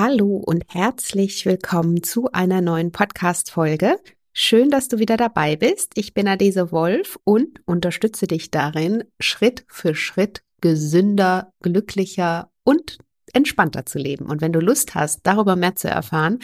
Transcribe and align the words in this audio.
Hallo 0.00 0.36
und 0.36 0.62
herzlich 0.68 1.44
willkommen 1.44 2.04
zu 2.04 2.30
einer 2.30 2.60
neuen 2.60 2.92
Podcast-Folge. 2.92 3.98
Schön, 4.32 4.70
dass 4.70 4.86
du 4.86 5.00
wieder 5.00 5.16
dabei 5.16 5.56
bist. 5.56 5.90
Ich 5.96 6.14
bin 6.14 6.28
Adese 6.28 6.70
Wolf 6.70 7.18
und 7.24 7.60
unterstütze 7.66 8.28
dich 8.28 8.52
darin, 8.52 9.02
Schritt 9.18 9.64
für 9.66 9.96
Schritt 9.96 10.44
gesünder, 10.60 11.52
glücklicher 11.62 12.52
und 12.62 12.98
entspannter 13.34 13.86
zu 13.86 13.98
leben. 13.98 14.26
Und 14.26 14.40
wenn 14.40 14.52
du 14.52 14.60
Lust 14.60 14.94
hast, 14.94 15.20
darüber 15.24 15.56
mehr 15.56 15.76
zu 15.76 15.88
erfahren, 15.88 16.38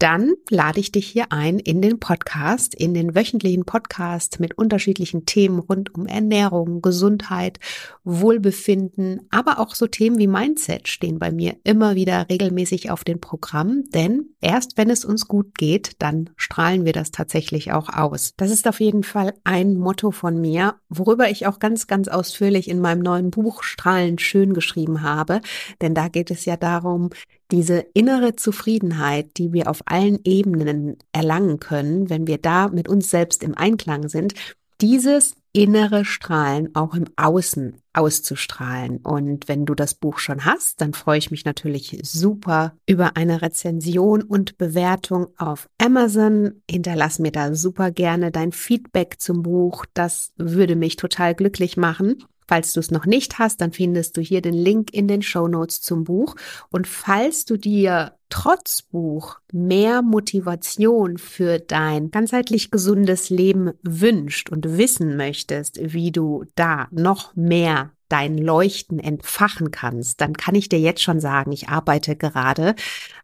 dann 0.00 0.32
lade 0.48 0.80
ich 0.80 0.92
dich 0.92 1.06
hier 1.06 1.26
ein 1.30 1.58
in 1.58 1.82
den 1.82 2.00
Podcast, 2.00 2.74
in 2.74 2.94
den 2.94 3.14
wöchentlichen 3.14 3.66
Podcast 3.66 4.40
mit 4.40 4.56
unterschiedlichen 4.56 5.26
Themen 5.26 5.58
rund 5.58 5.94
um 5.94 6.06
Ernährung, 6.06 6.80
Gesundheit, 6.80 7.60
Wohlbefinden, 8.02 9.28
aber 9.30 9.60
auch 9.60 9.74
so 9.74 9.86
Themen 9.86 10.18
wie 10.18 10.26
Mindset 10.26 10.88
stehen 10.88 11.18
bei 11.18 11.30
mir 11.30 11.56
immer 11.64 11.96
wieder 11.96 12.30
regelmäßig 12.30 12.90
auf 12.90 13.04
dem 13.04 13.20
Programm, 13.20 13.84
denn 13.90 14.30
erst 14.40 14.78
wenn 14.78 14.88
es 14.88 15.04
uns 15.04 15.28
gut 15.28 15.58
geht, 15.58 15.92
dann 15.98 16.30
strahlen 16.36 16.86
wir 16.86 16.94
das 16.94 17.10
tatsächlich 17.10 17.72
auch 17.72 17.90
aus. 17.90 18.32
Das 18.38 18.50
ist 18.50 18.66
auf 18.66 18.80
jeden 18.80 19.02
Fall 19.02 19.34
ein 19.44 19.74
Motto 19.74 20.12
von 20.12 20.40
mir, 20.40 20.76
worüber 20.88 21.28
ich 21.28 21.46
auch 21.46 21.58
ganz, 21.58 21.86
ganz 21.88 22.08
ausführlich 22.08 22.70
in 22.70 22.80
meinem 22.80 23.02
neuen 23.02 23.30
Buch 23.30 23.62
Strahlen 23.62 24.18
schön 24.18 24.54
geschrieben 24.54 25.02
habe, 25.02 25.42
denn 25.82 25.94
da 25.94 26.08
geht 26.08 26.19
es 26.28 26.44
ja 26.44 26.56
darum, 26.56 27.10
diese 27.52 27.86
innere 27.94 28.34
Zufriedenheit, 28.34 29.38
die 29.38 29.52
wir 29.52 29.70
auf 29.70 29.82
allen 29.86 30.18
Ebenen 30.24 30.96
erlangen 31.12 31.60
können, 31.60 32.10
wenn 32.10 32.26
wir 32.26 32.38
da 32.38 32.68
mit 32.68 32.88
uns 32.88 33.10
selbst 33.10 33.44
im 33.44 33.56
Einklang 33.56 34.08
sind, 34.08 34.34
dieses 34.80 35.36
innere 35.52 36.04
Strahlen 36.04 36.74
auch 36.74 36.94
im 36.94 37.06
Außen 37.16 37.76
auszustrahlen. 37.92 38.98
Und 38.98 39.48
wenn 39.48 39.66
du 39.66 39.74
das 39.74 39.94
Buch 39.94 40.18
schon 40.18 40.44
hast, 40.44 40.80
dann 40.80 40.94
freue 40.94 41.18
ich 41.18 41.30
mich 41.30 41.44
natürlich 41.44 41.98
super 42.02 42.74
über 42.86 43.16
eine 43.16 43.42
Rezension 43.42 44.22
und 44.22 44.58
Bewertung 44.58 45.28
auf 45.36 45.68
Amazon. 45.78 46.62
Hinterlass 46.70 47.18
mir 47.18 47.32
da 47.32 47.54
super 47.54 47.90
gerne 47.90 48.30
dein 48.30 48.52
Feedback 48.52 49.16
zum 49.18 49.42
Buch. 49.42 49.86
Das 49.92 50.32
würde 50.36 50.76
mich 50.76 50.96
total 50.96 51.34
glücklich 51.34 51.76
machen. 51.76 52.24
Falls 52.50 52.72
du 52.72 52.80
es 52.80 52.90
noch 52.90 53.06
nicht 53.06 53.38
hast, 53.38 53.60
dann 53.60 53.70
findest 53.70 54.16
du 54.16 54.20
hier 54.20 54.42
den 54.42 54.54
Link 54.54 54.92
in 54.92 55.06
den 55.06 55.22
Show 55.22 55.46
Notes 55.46 55.82
zum 55.82 56.02
Buch. 56.02 56.34
Und 56.70 56.88
falls 56.88 57.44
du 57.44 57.56
dir 57.56 58.16
trotz 58.28 58.82
Buch 58.82 59.38
mehr 59.52 60.02
Motivation 60.02 61.16
für 61.16 61.60
dein 61.60 62.10
ganzheitlich 62.10 62.72
gesundes 62.72 63.30
Leben 63.30 63.70
wünscht 63.84 64.50
und 64.50 64.76
wissen 64.76 65.16
möchtest, 65.16 65.78
wie 65.80 66.10
du 66.10 66.42
da 66.56 66.88
noch 66.90 67.36
mehr 67.36 67.92
dein 68.08 68.36
Leuchten 68.36 68.98
entfachen 68.98 69.70
kannst, 69.70 70.20
dann 70.20 70.32
kann 70.32 70.56
ich 70.56 70.68
dir 70.68 70.80
jetzt 70.80 71.04
schon 71.04 71.20
sagen, 71.20 71.52
ich 71.52 71.68
arbeite 71.68 72.16
gerade 72.16 72.74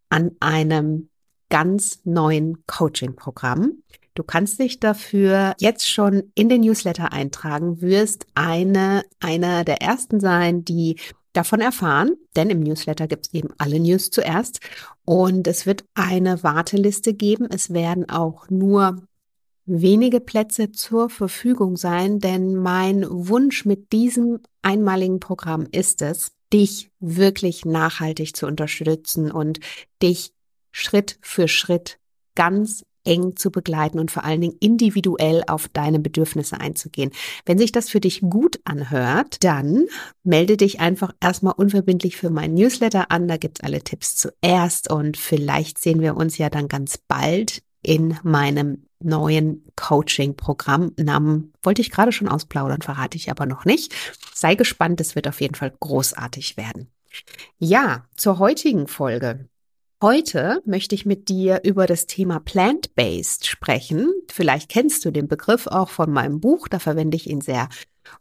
an 0.08 0.36
einem 0.38 1.08
ganz 1.48 1.98
neuen 2.04 2.64
Coaching-Programm. 2.68 3.72
Du 4.16 4.22
kannst 4.22 4.58
dich 4.58 4.80
dafür 4.80 5.54
jetzt 5.60 5.88
schon 5.88 6.32
in 6.34 6.48
den 6.48 6.62
Newsletter 6.62 7.12
eintragen, 7.12 7.82
wirst 7.82 8.26
eine, 8.34 9.04
einer 9.20 9.62
der 9.62 9.82
ersten 9.82 10.20
sein, 10.20 10.64
die 10.64 10.96
davon 11.34 11.60
erfahren, 11.60 12.16
denn 12.34 12.48
im 12.48 12.60
Newsletter 12.60 13.06
gibt 13.06 13.26
es 13.26 13.34
eben 13.34 13.50
alle 13.58 13.78
News 13.78 14.10
zuerst 14.10 14.60
und 15.04 15.46
es 15.46 15.66
wird 15.66 15.84
eine 15.94 16.42
Warteliste 16.42 17.12
geben. 17.12 17.46
Es 17.50 17.74
werden 17.74 18.08
auch 18.08 18.48
nur 18.48 19.02
wenige 19.66 20.20
Plätze 20.20 20.72
zur 20.72 21.10
Verfügung 21.10 21.76
sein, 21.76 22.18
denn 22.18 22.56
mein 22.56 23.04
Wunsch 23.08 23.66
mit 23.66 23.92
diesem 23.92 24.40
einmaligen 24.62 25.20
Programm 25.20 25.66
ist 25.72 26.00
es, 26.00 26.32
dich 26.54 26.90
wirklich 27.00 27.66
nachhaltig 27.66 28.34
zu 28.34 28.46
unterstützen 28.46 29.30
und 29.30 29.60
dich 30.02 30.32
Schritt 30.72 31.18
für 31.20 31.48
Schritt 31.48 31.98
ganz 32.34 32.82
eng 33.06 33.36
zu 33.36 33.50
begleiten 33.50 33.98
und 33.98 34.10
vor 34.10 34.24
allen 34.24 34.40
Dingen 34.40 34.56
individuell 34.60 35.42
auf 35.46 35.68
deine 35.68 35.98
Bedürfnisse 35.98 36.60
einzugehen. 36.60 37.10
Wenn 37.44 37.58
sich 37.58 37.72
das 37.72 37.88
für 37.88 38.00
dich 38.00 38.20
gut 38.20 38.60
anhört, 38.64 39.42
dann 39.44 39.86
melde 40.24 40.56
dich 40.56 40.80
einfach 40.80 41.12
erstmal 41.20 41.54
unverbindlich 41.56 42.16
für 42.16 42.30
meinen 42.30 42.54
Newsletter 42.54 43.10
an. 43.10 43.28
Da 43.28 43.36
gibt's 43.36 43.60
alle 43.60 43.82
Tipps 43.82 44.16
zuerst 44.16 44.90
und 44.90 45.16
vielleicht 45.16 45.78
sehen 45.78 46.00
wir 46.00 46.16
uns 46.16 46.38
ja 46.38 46.50
dann 46.50 46.68
ganz 46.68 46.98
bald 46.98 47.62
in 47.82 48.18
meinem 48.22 48.86
neuen 49.00 49.64
Coaching-Programm. 49.76 50.92
Namen 50.98 51.52
wollte 51.62 51.82
ich 51.82 51.90
gerade 51.90 52.12
schon 52.12 52.28
ausplaudern, 52.28 52.82
verrate 52.82 53.16
ich 53.16 53.30
aber 53.30 53.46
noch 53.46 53.64
nicht. 53.64 53.94
Sei 54.34 54.54
gespannt, 54.54 55.00
es 55.00 55.14
wird 55.14 55.28
auf 55.28 55.40
jeden 55.40 55.54
Fall 55.54 55.72
großartig 55.78 56.56
werden. 56.56 56.90
Ja, 57.58 58.04
zur 58.16 58.38
heutigen 58.38 58.88
Folge. 58.88 59.48
Heute 60.02 60.60
möchte 60.66 60.94
ich 60.94 61.06
mit 61.06 61.30
dir 61.30 61.62
über 61.64 61.86
das 61.86 62.04
Thema 62.04 62.38
Plant-Based 62.38 63.46
sprechen. 63.46 64.12
Vielleicht 64.30 64.68
kennst 64.68 65.06
du 65.06 65.10
den 65.10 65.26
Begriff 65.26 65.66
auch 65.66 65.88
von 65.88 66.10
meinem 66.10 66.38
Buch, 66.38 66.68
da 66.68 66.78
verwende 66.78 67.16
ich 67.16 67.30
ihn 67.30 67.40
sehr 67.40 67.70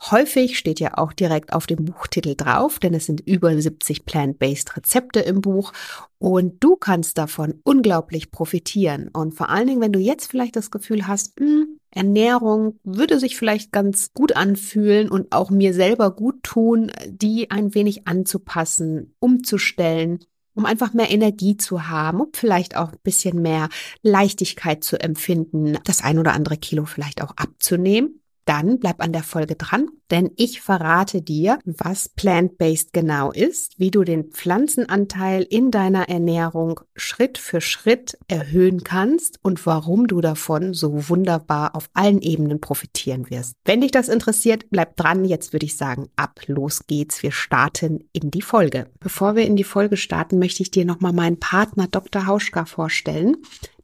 häufig, 0.09 0.57
steht 0.57 0.79
ja 0.79 0.97
auch 0.97 1.11
direkt 1.11 1.51
auf 1.51 1.67
dem 1.67 1.83
Buchtitel 1.83 2.35
drauf, 2.35 2.79
denn 2.79 2.93
es 2.93 3.05
sind 3.05 3.19
über 3.19 3.59
70 3.61 4.05
Plant-Based 4.05 4.77
Rezepte 4.77 5.19
im 5.19 5.41
Buch 5.41 5.73
und 6.17 6.63
du 6.63 6.77
kannst 6.77 7.17
davon 7.17 7.59
unglaublich 7.65 8.31
profitieren. 8.31 9.09
Und 9.11 9.33
vor 9.33 9.49
allen 9.49 9.67
Dingen, 9.67 9.81
wenn 9.81 9.91
du 9.91 9.99
jetzt 9.99 10.31
vielleicht 10.31 10.55
das 10.55 10.71
Gefühl 10.71 11.07
hast, 11.07 11.37
mh, 11.41 11.45
hm, 11.45 11.79
Ernährung 11.91 12.79
würde 12.83 13.19
sich 13.19 13.35
vielleicht 13.35 13.73
ganz 13.73 14.13
gut 14.13 14.35
anfühlen 14.35 15.09
und 15.09 15.33
auch 15.33 15.49
mir 15.49 15.73
selber 15.73 16.11
gut 16.11 16.41
tun, 16.43 16.91
die 17.07 17.51
ein 17.51 17.73
wenig 17.73 18.07
anzupassen, 18.07 19.13
umzustellen, 19.19 20.19
um 20.55 20.65
einfach 20.65 20.93
mehr 20.93 21.11
Energie 21.11 21.57
zu 21.57 21.87
haben, 21.87 22.21
um 22.21 22.29
vielleicht 22.33 22.75
auch 22.75 22.91
ein 22.91 22.99
bisschen 23.03 23.41
mehr 23.41 23.69
Leichtigkeit 24.01 24.83
zu 24.83 24.99
empfinden, 24.99 25.77
das 25.83 26.01
ein 26.01 26.17
oder 26.17 26.33
andere 26.33 26.57
Kilo 26.57 26.85
vielleicht 26.85 27.21
auch 27.21 27.33
abzunehmen. 27.35 28.21
Dann 28.45 28.79
bleib 28.79 29.01
an 29.01 29.11
der 29.11 29.23
Folge 29.23 29.55
dran 29.55 29.89
denn 30.11 30.31
ich 30.35 30.61
verrate 30.61 31.21
dir, 31.21 31.59
was 31.65 32.09
plant-based 32.09 32.93
genau 32.93 33.31
ist, 33.31 33.79
wie 33.79 33.91
du 33.91 34.03
den 34.03 34.25
Pflanzenanteil 34.25 35.43
in 35.43 35.71
deiner 35.71 36.09
Ernährung 36.09 36.81
Schritt 36.95 37.37
für 37.37 37.61
Schritt 37.61 38.17
erhöhen 38.27 38.83
kannst 38.83 39.39
und 39.41 39.65
warum 39.65 40.07
du 40.07 40.21
davon 40.21 40.73
so 40.73 41.09
wunderbar 41.09 41.75
auf 41.75 41.89
allen 41.93 42.21
Ebenen 42.21 42.61
profitieren 42.61 43.29
wirst. 43.29 43.55
Wenn 43.65 43.81
dich 43.81 43.91
das 43.91 44.09
interessiert, 44.09 44.69
bleib 44.69 44.95
dran. 44.95 45.25
Jetzt 45.25 45.53
würde 45.53 45.65
ich 45.65 45.77
sagen, 45.77 46.09
ab, 46.15 46.39
los 46.47 46.85
geht's. 46.87 47.23
Wir 47.23 47.31
starten 47.31 48.07
in 48.13 48.29
die 48.29 48.43
Folge. 48.43 48.87
Bevor 48.99 49.35
wir 49.35 49.45
in 49.45 49.55
die 49.55 49.63
Folge 49.63 49.97
starten, 49.97 50.37
möchte 50.37 50.61
ich 50.61 50.71
dir 50.71 50.85
nochmal 50.85 51.13
meinen 51.13 51.39
Partner 51.39 51.87
Dr. 51.87 52.27
Hauschka 52.27 52.65
vorstellen. 52.65 53.37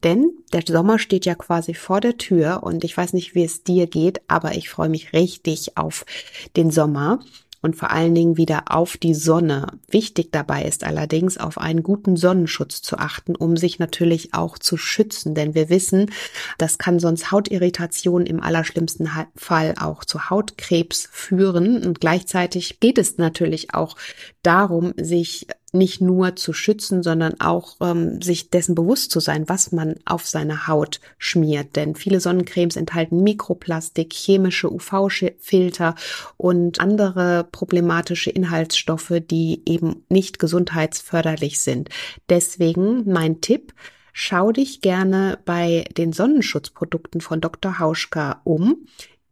Denn 0.04 0.30
der 0.52 0.62
Sommer 0.66 0.98
steht 0.98 1.26
ja 1.26 1.34
quasi 1.34 1.74
vor 1.74 2.00
der 2.00 2.18
Tür 2.18 2.62
und 2.62 2.84
ich 2.84 2.96
weiß 2.96 3.12
nicht, 3.12 3.34
wie 3.34 3.44
es 3.44 3.62
dir 3.62 3.86
geht, 3.86 4.20
aber 4.28 4.54
ich 4.54 4.68
freue 4.68 4.88
mich 4.88 5.12
richtig 5.12 5.76
auf 5.76 6.04
den 6.56 6.70
Sommer 6.70 7.20
und 7.62 7.76
vor 7.76 7.90
allen 7.90 8.14
Dingen 8.14 8.36
wieder 8.36 8.64
auf 8.66 8.96
die 8.96 9.14
Sonne. 9.14 9.78
Wichtig 9.88 10.32
dabei 10.32 10.64
ist 10.64 10.84
allerdings, 10.84 11.38
auf 11.38 11.58
einen 11.58 11.82
guten 11.82 12.16
Sonnenschutz 12.16 12.82
zu 12.82 12.98
achten, 12.98 13.36
um 13.36 13.56
sich 13.56 13.78
natürlich 13.78 14.34
auch 14.34 14.58
zu 14.58 14.76
schützen, 14.76 15.34
denn 15.34 15.54
wir 15.54 15.70
wissen, 15.70 16.10
das 16.58 16.76
kann 16.76 16.98
sonst 16.98 17.30
Hautirritation 17.30 18.26
im 18.26 18.42
allerschlimmsten 18.42 19.08
Fall 19.36 19.76
auch 19.80 20.04
zu 20.04 20.28
Hautkrebs 20.28 21.08
führen 21.10 21.86
und 21.86 22.00
gleichzeitig 22.00 22.80
geht 22.80 22.98
es 22.98 23.16
natürlich 23.16 23.74
auch 23.74 23.96
darum, 24.42 24.92
sich 24.96 25.46
nicht 25.72 26.00
nur 26.00 26.36
zu 26.36 26.52
schützen, 26.52 27.02
sondern 27.02 27.40
auch 27.40 27.76
ähm, 27.80 28.20
sich 28.20 28.50
dessen 28.50 28.74
bewusst 28.74 29.10
zu 29.10 29.20
sein, 29.20 29.48
was 29.48 29.72
man 29.72 29.96
auf 30.04 30.26
seine 30.26 30.66
Haut 30.66 31.00
schmiert. 31.18 31.76
Denn 31.76 31.94
viele 31.94 32.20
Sonnencremes 32.20 32.76
enthalten 32.76 33.22
Mikroplastik, 33.22 34.12
chemische 34.12 34.72
UV-Filter 34.72 35.94
und 36.36 36.80
andere 36.80 37.48
problematische 37.50 38.30
Inhaltsstoffe, 38.30 39.14
die 39.30 39.62
eben 39.66 40.04
nicht 40.08 40.38
gesundheitsförderlich 40.38 41.60
sind. 41.60 41.88
Deswegen 42.28 43.10
mein 43.10 43.40
Tipp, 43.40 43.72
Schau 44.14 44.52
dich 44.52 44.82
gerne 44.82 45.38
bei 45.46 45.86
den 45.96 46.12
Sonnenschutzprodukten 46.12 47.22
von 47.22 47.40
Dr. 47.40 47.78
Hauschka 47.78 48.42
um. 48.44 48.86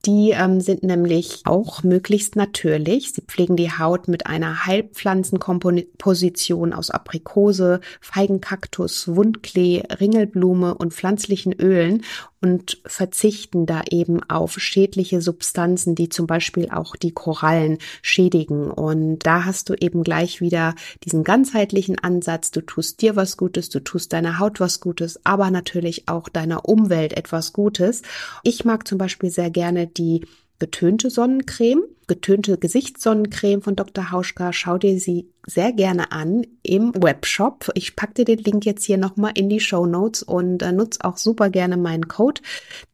Die 0.06 0.30
ähm, 0.30 0.62
sind 0.62 0.82
nämlich 0.82 1.42
auch 1.44 1.82
möglichst 1.82 2.34
natürlich. 2.34 3.12
Sie 3.12 3.20
pflegen 3.20 3.56
die 3.56 3.70
Haut 3.70 4.08
mit 4.08 4.26
einer 4.26 4.64
Heilpflanzenkomposition 4.64 6.72
aus 6.72 6.90
Aprikose, 6.90 7.82
Feigenkaktus, 8.00 9.14
Wundklee, 9.14 9.82
Ringelblume 10.00 10.74
und 10.74 10.94
pflanzlichen 10.94 11.52
Ölen 11.52 12.02
und 12.42 12.80
verzichten 12.86 13.66
da 13.66 13.82
eben 13.90 14.22
auf 14.24 14.58
schädliche 14.58 15.20
Substanzen, 15.20 15.94
die 15.94 16.08
zum 16.08 16.26
Beispiel 16.26 16.70
auch 16.70 16.96
die 16.96 17.12
Korallen 17.12 17.78
schädigen. 18.02 18.70
Und 18.70 19.20
da 19.20 19.44
hast 19.44 19.68
du 19.68 19.74
eben 19.74 20.02
gleich 20.02 20.40
wieder 20.40 20.74
diesen 21.04 21.22
ganzheitlichen 21.22 21.98
Ansatz. 21.98 22.50
Du 22.50 22.62
tust 22.62 23.02
dir 23.02 23.16
was 23.16 23.36
Gutes, 23.36 23.68
du 23.68 23.80
tust 23.80 24.12
deiner 24.12 24.38
Haut 24.38 24.60
was 24.60 24.80
Gutes, 24.80 25.20
aber 25.24 25.50
natürlich 25.50 26.08
auch 26.08 26.28
deiner 26.28 26.66
Umwelt 26.66 27.12
etwas 27.12 27.52
Gutes. 27.52 28.02
Ich 28.42 28.64
mag 28.64 28.88
zum 28.88 28.98
Beispiel 28.98 29.30
sehr 29.30 29.50
gerne 29.50 29.86
die 29.86 30.24
getönte 30.60 31.10
Sonnencreme, 31.10 31.82
getönte 32.06 32.58
Gesichtssonnencreme 32.58 33.62
von 33.62 33.74
Dr. 33.74 34.12
Hauschka. 34.12 34.52
Schau 34.52 34.78
dir 34.78 35.00
sie 35.00 35.28
sehr 35.46 35.72
gerne 35.72 36.12
an 36.12 36.46
im 36.62 36.92
Webshop. 36.94 37.70
Ich 37.74 37.96
packe 37.96 38.14
dir 38.14 38.24
den 38.24 38.38
Link 38.38 38.64
jetzt 38.64 38.84
hier 38.84 38.98
nochmal 38.98 39.32
in 39.34 39.48
die 39.48 39.58
Show 39.58 39.86
Notes 39.86 40.22
und 40.22 40.62
äh, 40.62 40.70
nutze 40.70 41.00
auch 41.02 41.16
super 41.16 41.50
gerne 41.50 41.76
meinen 41.76 42.08
Code, 42.08 42.42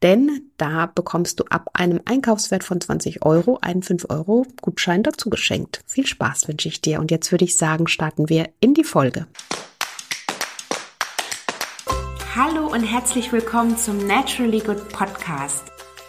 denn 0.01 0.49
da 0.57 0.87
bekommst 0.87 1.39
du 1.39 1.43
ab 1.49 1.69
einem 1.73 1.99
Einkaufswert 2.05 2.63
von 2.63 2.81
20 2.81 3.23
Euro 3.25 3.59
einen 3.61 3.83
5 3.83 4.07
Euro 4.09 4.47
Gutschein 4.61 5.03
dazu 5.03 5.29
geschenkt. 5.29 5.81
Viel 5.85 6.07
Spaß 6.07 6.47
wünsche 6.47 6.69
ich 6.69 6.81
dir 6.81 6.99
und 6.99 7.11
jetzt 7.11 7.31
würde 7.31 7.45
ich 7.45 7.57
sagen, 7.57 7.87
starten 7.87 8.29
wir 8.29 8.49
in 8.61 8.73
die 8.73 8.85
Folge. 8.85 9.27
Hallo 12.35 12.67
und 12.71 12.83
herzlich 12.83 13.31
willkommen 13.31 13.77
zum 13.77 13.97
Naturally 14.05 14.59
Good 14.59 14.89
Podcast. 14.89 15.76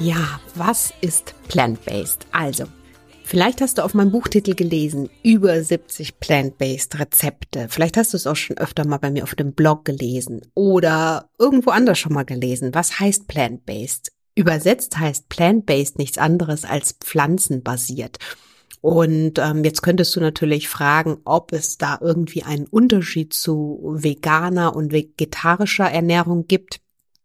Ja, 0.00 0.40
was 0.54 0.94
ist 1.02 1.34
plant-based? 1.48 2.26
Also, 2.32 2.64
vielleicht 3.22 3.60
hast 3.60 3.76
du 3.76 3.84
auf 3.84 3.92
meinem 3.92 4.10
Buchtitel 4.10 4.54
gelesen, 4.54 5.10
über 5.22 5.62
70 5.62 6.18
plant-based 6.20 6.98
Rezepte. 6.98 7.66
Vielleicht 7.68 7.98
hast 7.98 8.14
du 8.14 8.16
es 8.16 8.26
auch 8.26 8.34
schon 8.34 8.56
öfter 8.56 8.86
mal 8.86 8.96
bei 8.96 9.10
mir 9.10 9.24
auf 9.24 9.34
dem 9.34 9.52
Blog 9.52 9.84
gelesen 9.84 10.40
oder 10.54 11.28
irgendwo 11.38 11.68
anders 11.68 11.98
schon 11.98 12.14
mal 12.14 12.24
gelesen. 12.24 12.72
Was 12.72 12.98
heißt 12.98 13.28
plant-based? 13.28 14.10
Übersetzt 14.34 14.96
heißt 14.96 15.28
plant-based 15.28 15.98
nichts 15.98 16.16
anderes 16.16 16.64
als 16.64 16.92
pflanzenbasiert. 16.92 18.16
Und 18.80 19.38
ähm, 19.38 19.64
jetzt 19.64 19.82
könntest 19.82 20.16
du 20.16 20.20
natürlich 20.20 20.70
fragen, 20.70 21.18
ob 21.26 21.52
es 21.52 21.76
da 21.76 21.98
irgendwie 22.00 22.42
einen 22.42 22.66
Unterschied 22.66 23.34
zu 23.34 23.96
veganer 23.98 24.74
und 24.74 24.92
vegetarischer 24.92 25.90
Ernährung 25.90 26.46
gibt. 26.46 26.80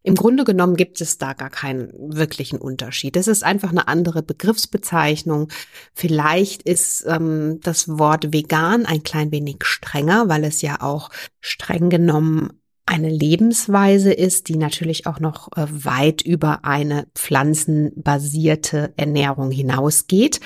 Im 0.05 0.13
Grunde 0.13 0.43
genommen 0.43 0.75
gibt 0.75 1.01
es 1.01 1.17
da 1.17 1.33
gar 1.33 1.49
keinen 1.49 1.91
wirklichen 1.97 2.59
Unterschied. 2.59 3.17
Es 3.17 3.27
ist 3.27 3.43
einfach 3.43 3.71
eine 3.71 3.87
andere 3.87 4.21
Begriffsbezeichnung. 4.21 5.47
Vielleicht 5.95 6.61
ist 6.61 7.03
ähm, 7.07 7.59
das 7.63 7.87
Wort 7.87 8.31
vegan 8.31 8.85
ein 8.85 9.01
klein 9.01 9.31
wenig 9.31 9.63
strenger, 9.63 10.29
weil 10.29 10.43
es 10.43 10.61
ja 10.61 10.81
auch 10.81 11.09
streng 11.41 11.89
genommen 11.89 12.61
eine 12.85 13.09
Lebensweise 13.09 14.13
ist, 14.13 14.47
die 14.47 14.57
natürlich 14.57 15.07
auch 15.07 15.19
noch 15.19 15.51
äh, 15.57 15.65
weit 15.69 16.21
über 16.21 16.65
eine 16.65 17.07
pflanzenbasierte 17.15 18.93
Ernährung 18.97 19.49
hinausgeht. 19.49 20.39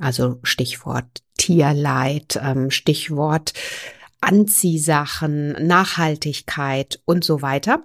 Also 0.00 0.40
Stichwort 0.42 1.22
Tierleid, 1.38 2.40
ähm, 2.42 2.72
Stichwort 2.72 3.52
Anziehsachen, 4.20 5.52
Nachhaltigkeit 5.64 7.00
und 7.04 7.22
so 7.22 7.42
weiter. 7.42 7.84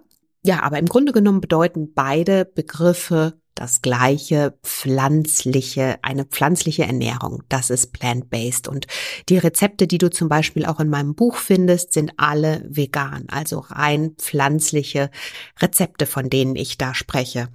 Ja, 0.50 0.64
aber 0.64 0.80
im 0.80 0.88
Grunde 0.88 1.12
genommen 1.12 1.42
bedeuten 1.42 1.94
beide 1.94 2.44
Begriffe 2.44 3.40
das 3.54 3.84
gleiche 3.84 4.58
pflanzliche, 4.64 6.00
eine 6.02 6.26
pflanzliche 6.26 6.86
Ernährung. 6.86 7.44
Das 7.50 7.70
ist 7.70 7.94
plant-based. 7.94 8.68
Und 8.68 8.88
die 9.30 9.38
Rezepte, 9.38 9.86
die 9.86 10.00
du 10.00 10.10
zum 10.10 10.28
Beispiel 10.28 10.66
auch 10.66 10.80
in 10.80 10.90
meinem 10.90 11.14
Buch 11.14 11.36
findest, 11.36 11.94
sind 11.94 12.14
alle 12.18 12.66
vegan, 12.68 13.28
also 13.30 13.60
rein 13.60 14.16
pflanzliche 14.18 15.12
Rezepte, 15.62 16.08
von 16.08 16.32
denen 16.32 16.56
ich 16.56 16.80
da 16.80 16.96
spreche. 16.96 17.50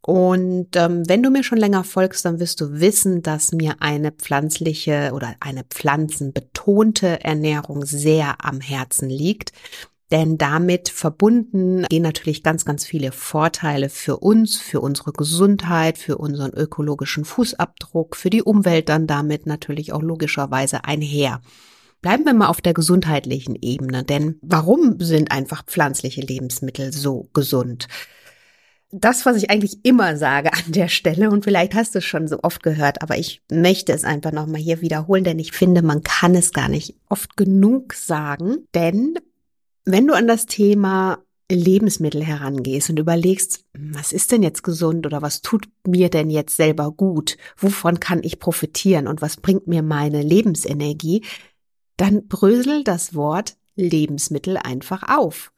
Und 0.00 0.76
ähm, 0.76 1.08
wenn 1.08 1.24
du 1.24 1.30
mir 1.30 1.42
schon 1.42 1.58
länger 1.58 1.82
folgst, 1.82 2.24
dann 2.24 2.38
wirst 2.38 2.60
du 2.60 2.78
wissen, 2.78 3.22
dass 3.22 3.50
mir 3.50 3.74
eine 3.80 4.12
pflanzliche 4.12 5.10
oder 5.14 5.34
eine 5.40 5.64
pflanzenbetonte 5.64 7.24
Ernährung 7.24 7.84
sehr 7.84 8.44
am 8.44 8.60
Herzen 8.60 9.10
liegt. 9.10 9.52
Denn 10.10 10.38
damit 10.38 10.88
verbunden 10.88 11.84
gehen 11.88 12.02
natürlich 12.02 12.42
ganz, 12.42 12.64
ganz 12.64 12.84
viele 12.84 13.12
Vorteile 13.12 13.88
für 13.88 14.16
uns, 14.16 14.58
für 14.58 14.80
unsere 14.80 15.12
Gesundheit, 15.12 15.98
für 15.98 16.18
unseren 16.18 16.52
ökologischen 16.52 17.24
Fußabdruck, 17.24 18.16
für 18.16 18.30
die 18.30 18.42
Umwelt 18.42 18.88
dann 18.88 19.06
damit 19.06 19.46
natürlich 19.46 19.92
auch 19.92 20.02
logischerweise 20.02 20.84
einher. 20.84 21.40
Bleiben 22.02 22.24
wir 22.24 22.34
mal 22.34 22.48
auf 22.48 22.60
der 22.60 22.74
gesundheitlichen 22.74 23.56
Ebene, 23.60 24.02
denn 24.02 24.38
warum 24.42 24.98
sind 25.00 25.30
einfach 25.30 25.64
pflanzliche 25.64 26.22
Lebensmittel 26.22 26.92
so 26.92 27.28
gesund? 27.34 27.86
das, 28.92 29.24
was 29.24 29.36
ich 29.36 29.50
eigentlich 29.50 29.84
immer 29.84 30.16
sage 30.16 30.52
an 30.52 30.72
der 30.72 30.88
Stelle, 30.88 31.30
und 31.30 31.44
vielleicht 31.44 31.74
hast 31.74 31.94
du 31.94 31.98
es 31.98 32.04
schon 32.04 32.28
so 32.28 32.40
oft 32.42 32.62
gehört, 32.62 33.02
aber 33.02 33.18
ich 33.18 33.42
möchte 33.50 33.92
es 33.92 34.04
einfach 34.04 34.32
nochmal 34.32 34.60
hier 34.60 34.80
wiederholen, 34.80 35.24
denn 35.24 35.38
ich 35.38 35.52
finde, 35.52 35.82
man 35.82 36.02
kann 36.02 36.34
es 36.34 36.52
gar 36.52 36.68
nicht 36.68 36.96
oft 37.08 37.36
genug 37.36 37.94
sagen. 37.94 38.66
Denn 38.74 39.14
wenn 39.92 40.06
du 40.06 40.14
an 40.14 40.26
das 40.26 40.46
Thema 40.46 41.18
Lebensmittel 41.50 42.22
herangehst 42.22 42.90
und 42.90 42.98
überlegst, 42.98 43.64
was 43.74 44.12
ist 44.12 44.30
denn 44.30 44.42
jetzt 44.42 44.62
gesund 44.62 45.06
oder 45.06 45.20
was 45.20 45.42
tut 45.42 45.68
mir 45.86 46.08
denn 46.08 46.30
jetzt 46.30 46.56
selber 46.56 46.92
gut? 46.92 47.36
Wovon 47.56 47.98
kann 47.98 48.22
ich 48.22 48.38
profitieren 48.38 49.08
und 49.08 49.20
was 49.20 49.36
bringt 49.36 49.66
mir 49.66 49.82
meine 49.82 50.22
Lebensenergie? 50.22 51.24
Dann 51.96 52.28
brösel 52.28 52.84
das 52.84 53.14
Wort 53.14 53.56
Lebensmittel 53.74 54.56
einfach 54.56 55.02
auf. 55.08 55.52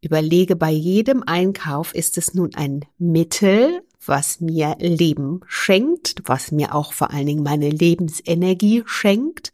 Überlege 0.00 0.56
bei 0.56 0.70
jedem 0.70 1.22
Einkauf, 1.22 1.94
ist 1.94 2.18
es 2.18 2.34
nun 2.34 2.54
ein 2.54 2.84
Mittel, 2.98 3.82
was 4.04 4.40
mir 4.40 4.76
Leben 4.80 5.40
schenkt, 5.46 6.22
was 6.24 6.50
mir 6.50 6.74
auch 6.74 6.92
vor 6.92 7.12
allen 7.12 7.26
Dingen 7.26 7.44
meine 7.44 7.70
Lebensenergie 7.70 8.82
schenkt, 8.86 9.52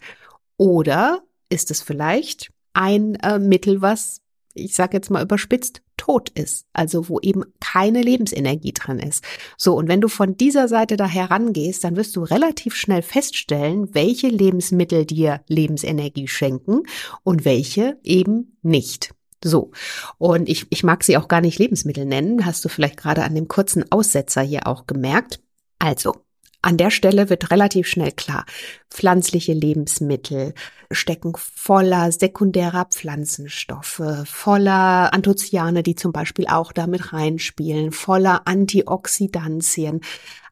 oder 0.57 1.23
ist 1.51 1.71
es 1.71 1.83
vielleicht 1.83 2.51
ein 2.79 3.17
äh, 3.17 3.41
Mittel, 3.41 3.83
was, 3.83 4.21
ich 4.55 4.75
sage 4.75 4.97
jetzt 4.97 5.11
mal 5.11 5.23
überspitzt, 5.23 5.83
tot 5.97 6.31
ist, 6.31 6.65
also 6.73 7.09
wo 7.09 7.19
eben 7.19 7.45
keine 7.61 8.03
Lebensenergie 8.03 8.73
drin 8.73 9.01
ist. 9.01 9.25
So, 9.57 9.75
und 9.75 9.89
wenn 9.89 10.01
du 10.01 10.07
von 10.07 10.37
dieser 10.37 10.69
Seite 10.69 10.97
da 10.97 11.07
herangehst, 11.07 11.83
dann 11.83 11.97
wirst 11.97 12.15
du 12.15 12.23
relativ 12.23 12.77
schnell 12.77 13.03
feststellen, 13.03 13.95
welche 13.95 14.29
Lebensmittel 14.29 15.05
dir 15.07 15.41
Lebensenergie 15.49 16.29
schenken 16.29 16.85
und 17.25 17.45
welche 17.45 17.99
eben 18.05 18.57
nicht. 18.63 19.11
So. 19.43 19.73
Und 20.17 20.49
ich, 20.49 20.67
ich 20.71 20.85
mag 20.85 21.03
sie 21.03 21.17
auch 21.17 21.27
gar 21.27 21.41
nicht 21.41 21.59
Lebensmittel 21.59 22.05
nennen. 22.05 22.47
Hast 22.47 22.65
du 22.65 22.69
vielleicht 22.69 22.97
gerade 22.97 23.25
an 23.25 23.35
dem 23.35 23.49
kurzen 23.49 23.91
Aussetzer 23.91 24.43
hier 24.43 24.69
auch 24.69 24.87
gemerkt. 24.87 25.41
Also, 25.81 26.15
an 26.63 26.77
der 26.77 26.91
Stelle 26.91 27.31
wird 27.31 27.51
relativ 27.51 27.87
schnell 27.87 28.13
klar, 28.13 28.45
pflanzliche 28.91 29.53
Lebensmittel 29.53 30.55
stecken 30.91 31.35
voller 31.37 32.11
sekundärer 32.11 32.87
Pflanzenstoffe, 32.87 34.03
voller 34.25 35.13
Anthocyane, 35.13 35.83
die 35.83 35.95
zum 35.95 36.13
Beispiel 36.13 36.47
auch 36.49 36.73
damit 36.73 37.13
reinspielen, 37.13 37.93
voller 37.93 38.47
Antioxidantien 38.47 40.01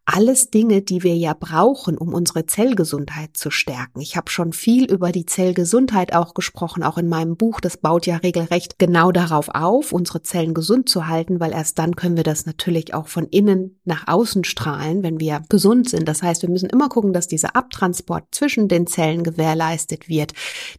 alles 0.06 0.50
Dinge, 0.50 0.82
die 0.82 1.02
wir 1.02 1.16
ja 1.16 1.34
brauchen, 1.38 1.98
um 1.98 2.14
unsere 2.14 2.46
Zellgesundheit 2.46 3.36
zu 3.36 3.50
stärken. 3.50 4.00
Ich 4.00 4.16
habe 4.16 4.30
schon 4.30 4.52
viel 4.52 4.84
über 4.90 5.10
die 5.10 5.26
Zellgesundheit 5.26 6.14
auch 6.14 6.32
gesprochen, 6.32 6.84
auch 6.84 6.96
in 6.96 7.08
meinem 7.08 7.36
Buch. 7.36 7.60
Das 7.60 7.76
baut 7.76 8.06
ja 8.06 8.18
regelrecht 8.18 8.78
genau 8.78 9.10
darauf 9.10 9.48
auf, 9.48 9.92
unsere 9.92 10.22
Zellen 10.22 10.54
gesund 10.54 10.88
zu 10.88 11.08
halten, 11.08 11.40
weil 11.40 11.52
erst 11.52 11.80
dann 11.80 11.96
können 11.96 12.16
wir 12.16 12.22
das 12.22 12.46
natürlich 12.46 12.94
auch 12.94 13.08
von 13.08 13.26
innen 13.26 13.80
nach 13.84 14.06
außen 14.06 14.44
strahlen, 14.44 15.02
wenn 15.02 15.18
wir 15.18 15.42
gesund 15.48 15.90
sind. 15.90 16.06
Das 16.06 16.22
heißt, 16.22 16.42
wir 16.42 16.50
müssen 16.50 16.70
immer 16.70 16.88
gucken, 16.88 17.12
dass 17.12 17.26
dieser 17.26 17.56
Abtransport 17.56 18.26
zwischen 18.30 18.68
den 18.68 18.86
Zellen 18.86 19.24
gewährleistet 19.24 20.08
wird, 20.08 20.34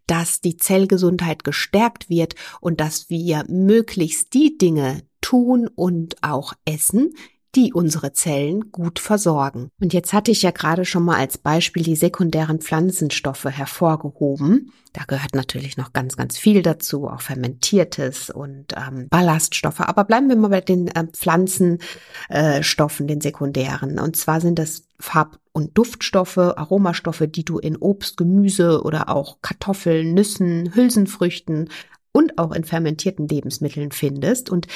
dass 0.08 0.40
die 0.40 0.56
Zellgesundheit 0.56 1.44
gestärkt 1.44 2.10
wird 2.10 2.36
und 2.62 2.80
dass 2.80 3.10
wir 3.10 3.44
möglichst 3.50 4.34
die 4.34 4.58
Dinge 4.58 5.04
tun 5.20 5.68
und 5.76 6.16
auch 6.24 6.54
essen, 6.64 7.14
die 7.56 7.74
unsere 7.74 8.14
Zellen 8.14 8.72
gut 8.72 9.00
versorgen. 9.00 9.70
Und 9.82 9.94
jetzt 9.94 10.14
hatte 10.14 10.32
ich 10.32 10.42
ja 10.42 10.52
gerade 10.52 10.86
schon 10.86 11.04
mal 11.04 11.18
als 11.18 11.38
Beispiel 11.38 11.84
die 11.84 11.96
sekundären 11.96 12.60
Pflanzenstoffe 12.60 13.46
hervorgehoben. 13.46 14.72
Da 14.94 15.04
gehört 15.06 15.36
natürlich 15.36 15.78
noch 15.78 15.94
ganz, 15.94 16.18
ganz 16.18 16.38
viel 16.38 16.62
dazu, 16.62 17.08
auch 17.08 17.22
fermentiertes 17.22 18.30
und 18.30 18.74
ähm, 18.76 19.08
Ballaststoffe. 19.10 19.82
Aber 19.82 20.04
bleiben 20.04 20.30
wir 20.30 20.36
mal 20.36 20.50
bei 20.50 20.62
den 20.62 20.88
äh, 20.88 21.06
Pflanzenstoffen, 21.08 23.06
äh, 23.06 23.08
den 23.08 23.22
sekundären. 23.22 24.00
Und 24.00 24.16
zwar 24.16 24.42
sind 24.42 24.60
das 24.60 24.88
Farb- 25.00 25.40
und 25.52 25.78
Duftstoffe, 25.78 26.38
Aromastoffe, 26.38 27.28
die 27.28 27.46
du 27.46 27.60
in 27.60 27.78
Obst, 27.78 28.18
Gemüse 28.18 28.84
oder 28.84 29.10
auch 29.10 29.42
Kartoffeln, 29.42 30.14
Nüssen, 30.14 30.76
Hülsenfrüchten 30.76 31.70
und 32.12 32.38
auch 32.38 32.52
in 32.52 32.64
fermentierten 32.64 33.28
Lebensmitteln 33.28 33.92
findest. 33.92 34.50
Und 34.50 34.68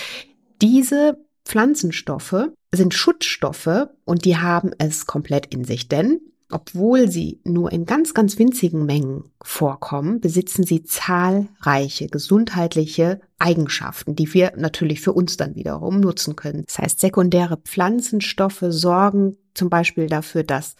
diese 0.61 1.17
Pflanzenstoffe 1.45 2.49
sind 2.73 2.93
Schutzstoffe 2.93 3.87
und 4.05 4.25
die 4.25 4.37
haben 4.37 4.71
es 4.77 5.05
komplett 5.05 5.47
in 5.47 5.65
sich, 5.65 5.87
denn 5.87 6.21
obwohl 6.51 7.09
sie 7.09 7.39
nur 7.43 7.71
in 7.71 7.85
ganz, 7.85 8.13
ganz 8.13 8.37
winzigen 8.37 8.85
Mengen 8.85 9.23
vorkommen, 9.41 10.19
besitzen 10.19 10.63
sie 10.63 10.83
zahlreiche 10.83 12.07
gesundheitliche 12.07 13.21
Eigenschaften, 13.39 14.15
die 14.15 14.33
wir 14.33 14.53
natürlich 14.57 15.01
für 15.01 15.13
uns 15.13 15.37
dann 15.37 15.55
wiederum 15.55 15.99
nutzen 15.99 16.35
können. 16.35 16.63
Das 16.67 16.79
heißt, 16.79 16.99
sekundäre 16.99 17.57
Pflanzenstoffe 17.57 18.65
sorgen 18.67 19.37
zum 19.53 19.69
Beispiel 19.69 20.07
dafür, 20.07 20.43
dass 20.43 20.75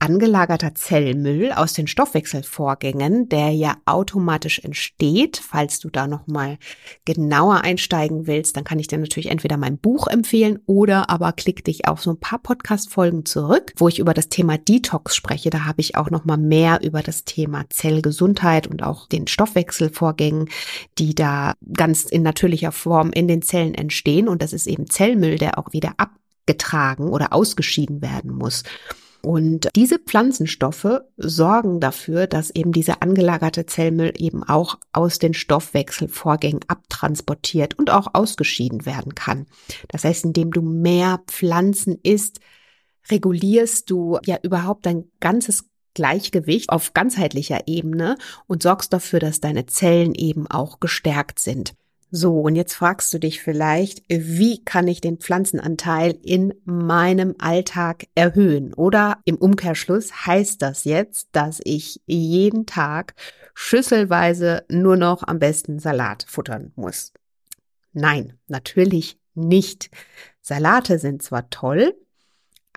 angelagerter 0.00 0.74
Zellmüll 0.74 1.52
aus 1.52 1.74
den 1.74 1.86
Stoffwechselvorgängen, 1.86 3.28
der 3.28 3.50
ja 3.50 3.76
automatisch 3.84 4.58
entsteht. 4.58 5.36
Falls 5.36 5.78
du 5.78 5.90
da 5.90 6.06
noch 6.06 6.26
mal 6.26 6.58
genauer 7.04 7.60
einsteigen 7.60 8.26
willst, 8.26 8.56
dann 8.56 8.64
kann 8.64 8.78
ich 8.78 8.88
dir 8.88 8.98
natürlich 8.98 9.30
entweder 9.30 9.58
mein 9.58 9.78
Buch 9.78 10.06
empfehlen 10.06 10.58
oder 10.66 11.10
aber 11.10 11.32
klick 11.32 11.64
dich 11.64 11.86
auf 11.86 12.00
so 12.00 12.10
ein 12.10 12.18
paar 12.18 12.38
Podcast 12.38 12.90
Folgen 12.90 13.26
zurück, 13.26 13.72
wo 13.76 13.88
ich 13.88 13.98
über 13.98 14.14
das 14.14 14.30
Thema 14.30 14.56
Detox 14.56 15.14
spreche. 15.14 15.50
Da 15.50 15.66
habe 15.66 15.82
ich 15.82 15.96
auch 15.96 16.10
noch 16.10 16.24
mal 16.24 16.38
mehr 16.38 16.80
über 16.82 17.02
das 17.02 17.24
Thema 17.24 17.66
Zellgesundheit 17.68 18.66
und 18.66 18.82
auch 18.82 19.06
den 19.06 19.26
Stoffwechselvorgängen, 19.26 20.48
die 20.98 21.14
da 21.14 21.54
ganz 21.74 22.04
in 22.04 22.22
natürlicher 22.22 22.72
Form 22.72 23.10
in 23.10 23.28
den 23.28 23.42
Zellen 23.42 23.74
entstehen 23.74 24.28
und 24.28 24.40
das 24.40 24.54
ist 24.54 24.66
eben 24.66 24.88
Zellmüll, 24.88 25.36
der 25.36 25.58
auch 25.58 25.74
wieder 25.74 25.92
abgetragen 25.98 27.10
oder 27.10 27.34
ausgeschieden 27.34 28.00
werden 28.00 28.34
muss. 28.34 28.62
Und 29.22 29.68
diese 29.76 29.98
Pflanzenstoffe 29.98 31.02
sorgen 31.16 31.80
dafür, 31.80 32.26
dass 32.26 32.50
eben 32.50 32.72
dieser 32.72 33.02
angelagerte 33.02 33.66
Zellmüll 33.66 34.14
eben 34.16 34.42
auch 34.42 34.78
aus 34.92 35.18
den 35.18 35.34
Stoffwechselvorgängen 35.34 36.60
abtransportiert 36.68 37.78
und 37.78 37.90
auch 37.90 38.08
ausgeschieden 38.14 38.86
werden 38.86 39.14
kann. 39.14 39.46
Das 39.88 40.04
heißt, 40.04 40.24
indem 40.24 40.52
du 40.52 40.62
mehr 40.62 41.20
Pflanzen 41.26 41.98
isst, 42.02 42.40
regulierst 43.10 43.90
du 43.90 44.18
ja 44.24 44.38
überhaupt 44.42 44.86
dein 44.86 45.04
ganzes 45.20 45.64
Gleichgewicht 45.94 46.70
auf 46.70 46.94
ganzheitlicher 46.94 47.66
Ebene 47.66 48.16
und 48.46 48.62
sorgst 48.62 48.92
dafür, 48.92 49.18
dass 49.18 49.40
deine 49.40 49.66
Zellen 49.66 50.14
eben 50.14 50.46
auch 50.46 50.80
gestärkt 50.80 51.38
sind. 51.40 51.74
So, 52.12 52.40
und 52.40 52.56
jetzt 52.56 52.74
fragst 52.74 53.14
du 53.14 53.18
dich 53.18 53.40
vielleicht, 53.40 54.02
wie 54.08 54.64
kann 54.64 54.88
ich 54.88 55.00
den 55.00 55.18
Pflanzenanteil 55.18 56.18
in 56.22 56.52
meinem 56.64 57.36
Alltag 57.38 58.06
erhöhen? 58.16 58.74
Oder 58.74 59.18
im 59.24 59.36
Umkehrschluss 59.36 60.26
heißt 60.26 60.60
das 60.60 60.84
jetzt, 60.84 61.28
dass 61.32 61.60
ich 61.62 62.00
jeden 62.06 62.66
Tag 62.66 63.14
schüsselweise 63.54 64.64
nur 64.68 64.96
noch 64.96 65.22
am 65.22 65.38
besten 65.38 65.78
Salat 65.78 66.24
futtern 66.26 66.72
muss? 66.74 67.12
Nein, 67.92 68.38
natürlich 68.48 69.20
nicht. 69.34 69.90
Salate 70.40 70.98
sind 70.98 71.22
zwar 71.22 71.48
toll, 71.50 71.94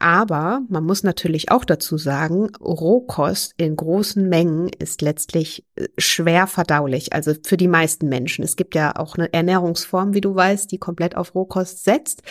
aber 0.04 0.64
man 0.68 0.84
muss 0.84 1.04
natürlich 1.04 1.50
auch 1.50 1.64
dazu 1.64 1.98
sagen, 1.98 2.54
Rohkost 2.58 3.54
in 3.56 3.78
großen 3.78 4.28
Mengen 4.28 4.68
ist 4.68 5.02
letztlich 5.02 5.66
äh, 5.76 5.88
schwer 5.98 6.46
verdaulich, 6.48 7.14
also 7.14 7.34
für 7.42 7.56
die 7.56 7.70
meisten 7.70 8.10
Menschen. 8.10 8.44
Es 8.44 8.58
gibt 8.58 8.76
ja 8.76 8.98
auch 8.98 9.16
eine 9.16 9.32
Ernährungsform, 9.32 10.14
wie 10.14 10.20
du 10.20 10.36
weißt, 10.36 10.70
die 10.70 10.78
komplett 10.78 11.16
auf 11.16 11.34
Rohkost 11.36 11.86
setzt. 11.86 12.22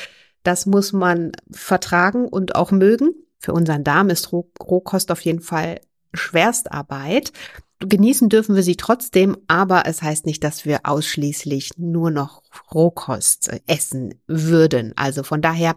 Das 0.42 0.66
muss 0.66 0.92
man 0.92 1.32
vertragen 1.50 2.28
und 2.28 2.56
auch 2.56 2.72
mögen. 2.72 3.14
Für 3.38 3.54
unseren 3.54 3.84
Darm 3.84 4.10
ist 4.10 4.34
Rohkost 4.34 5.10
auf 5.10 5.22
jeden 5.22 5.40
Fall 5.40 5.80
Schwerstarbeit. 6.12 7.32
Genießen 7.78 8.28
dürfen 8.28 8.54
wir 8.54 8.62
sie 8.62 8.76
trotzdem, 8.76 9.38
aber 9.48 9.84
es 9.86 10.02
heißt 10.02 10.26
nicht, 10.26 10.44
dass 10.44 10.66
wir 10.66 10.80
ausschließlich 10.84 11.70
nur 11.78 12.10
noch 12.10 12.42
Rohkost 12.74 13.48
äh, 13.48 13.60
essen 13.66 14.20
würden. 14.26 14.92
Also 14.94 15.22
von 15.22 15.40
daher 15.40 15.74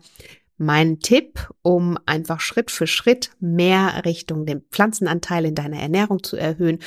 mein 0.58 1.00
Tipp, 1.00 1.50
um 1.62 1.98
einfach 2.06 2.40
Schritt 2.40 2.72
für 2.72 2.88
Schritt 2.88 3.32
mehr 3.40 4.04
Richtung 4.06 4.46
den 4.46 4.62
Pflanzenanteil 4.72 5.46
in 5.46 5.56
deiner 5.56 5.80
Ernährung 5.80 6.24
zu 6.24 6.38
erhöhen, 6.38 6.80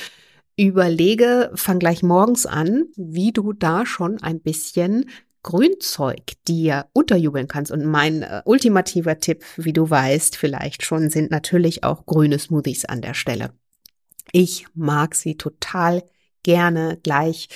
überlege, 0.57 1.51
fang 1.55 1.79
gleich 1.79 2.03
morgens 2.03 2.45
an, 2.45 2.85
wie 2.95 3.31
du 3.31 3.53
da 3.53 3.85
schon 3.85 4.21
ein 4.21 4.41
bisschen 4.41 5.09
Grünzeug 5.41 6.33
dir 6.47 6.87
unterjubeln 6.91 7.47
kannst. 7.47 7.71
Und 7.71 7.85
mein 7.85 8.23
äh, 8.23 8.41
ultimativer 8.43 9.19
Tipp, 9.19 9.45
wie 9.55 9.71
du 9.71 9.89
weißt, 9.89 10.35
vielleicht 10.35 10.83
schon, 10.83 11.09
sind 11.09 11.31
natürlich 11.31 11.83
auch 11.83 12.05
grüne 12.05 12.39
Smoothies 12.39 12.85
an 12.85 13.01
der 13.01 13.13
Stelle. 13.13 13.53
Ich 14.33 14.65
mag 14.73 15.15
sie 15.15 15.35
total 15.35 16.03
gerne 16.43 16.99
gleich 17.01 17.47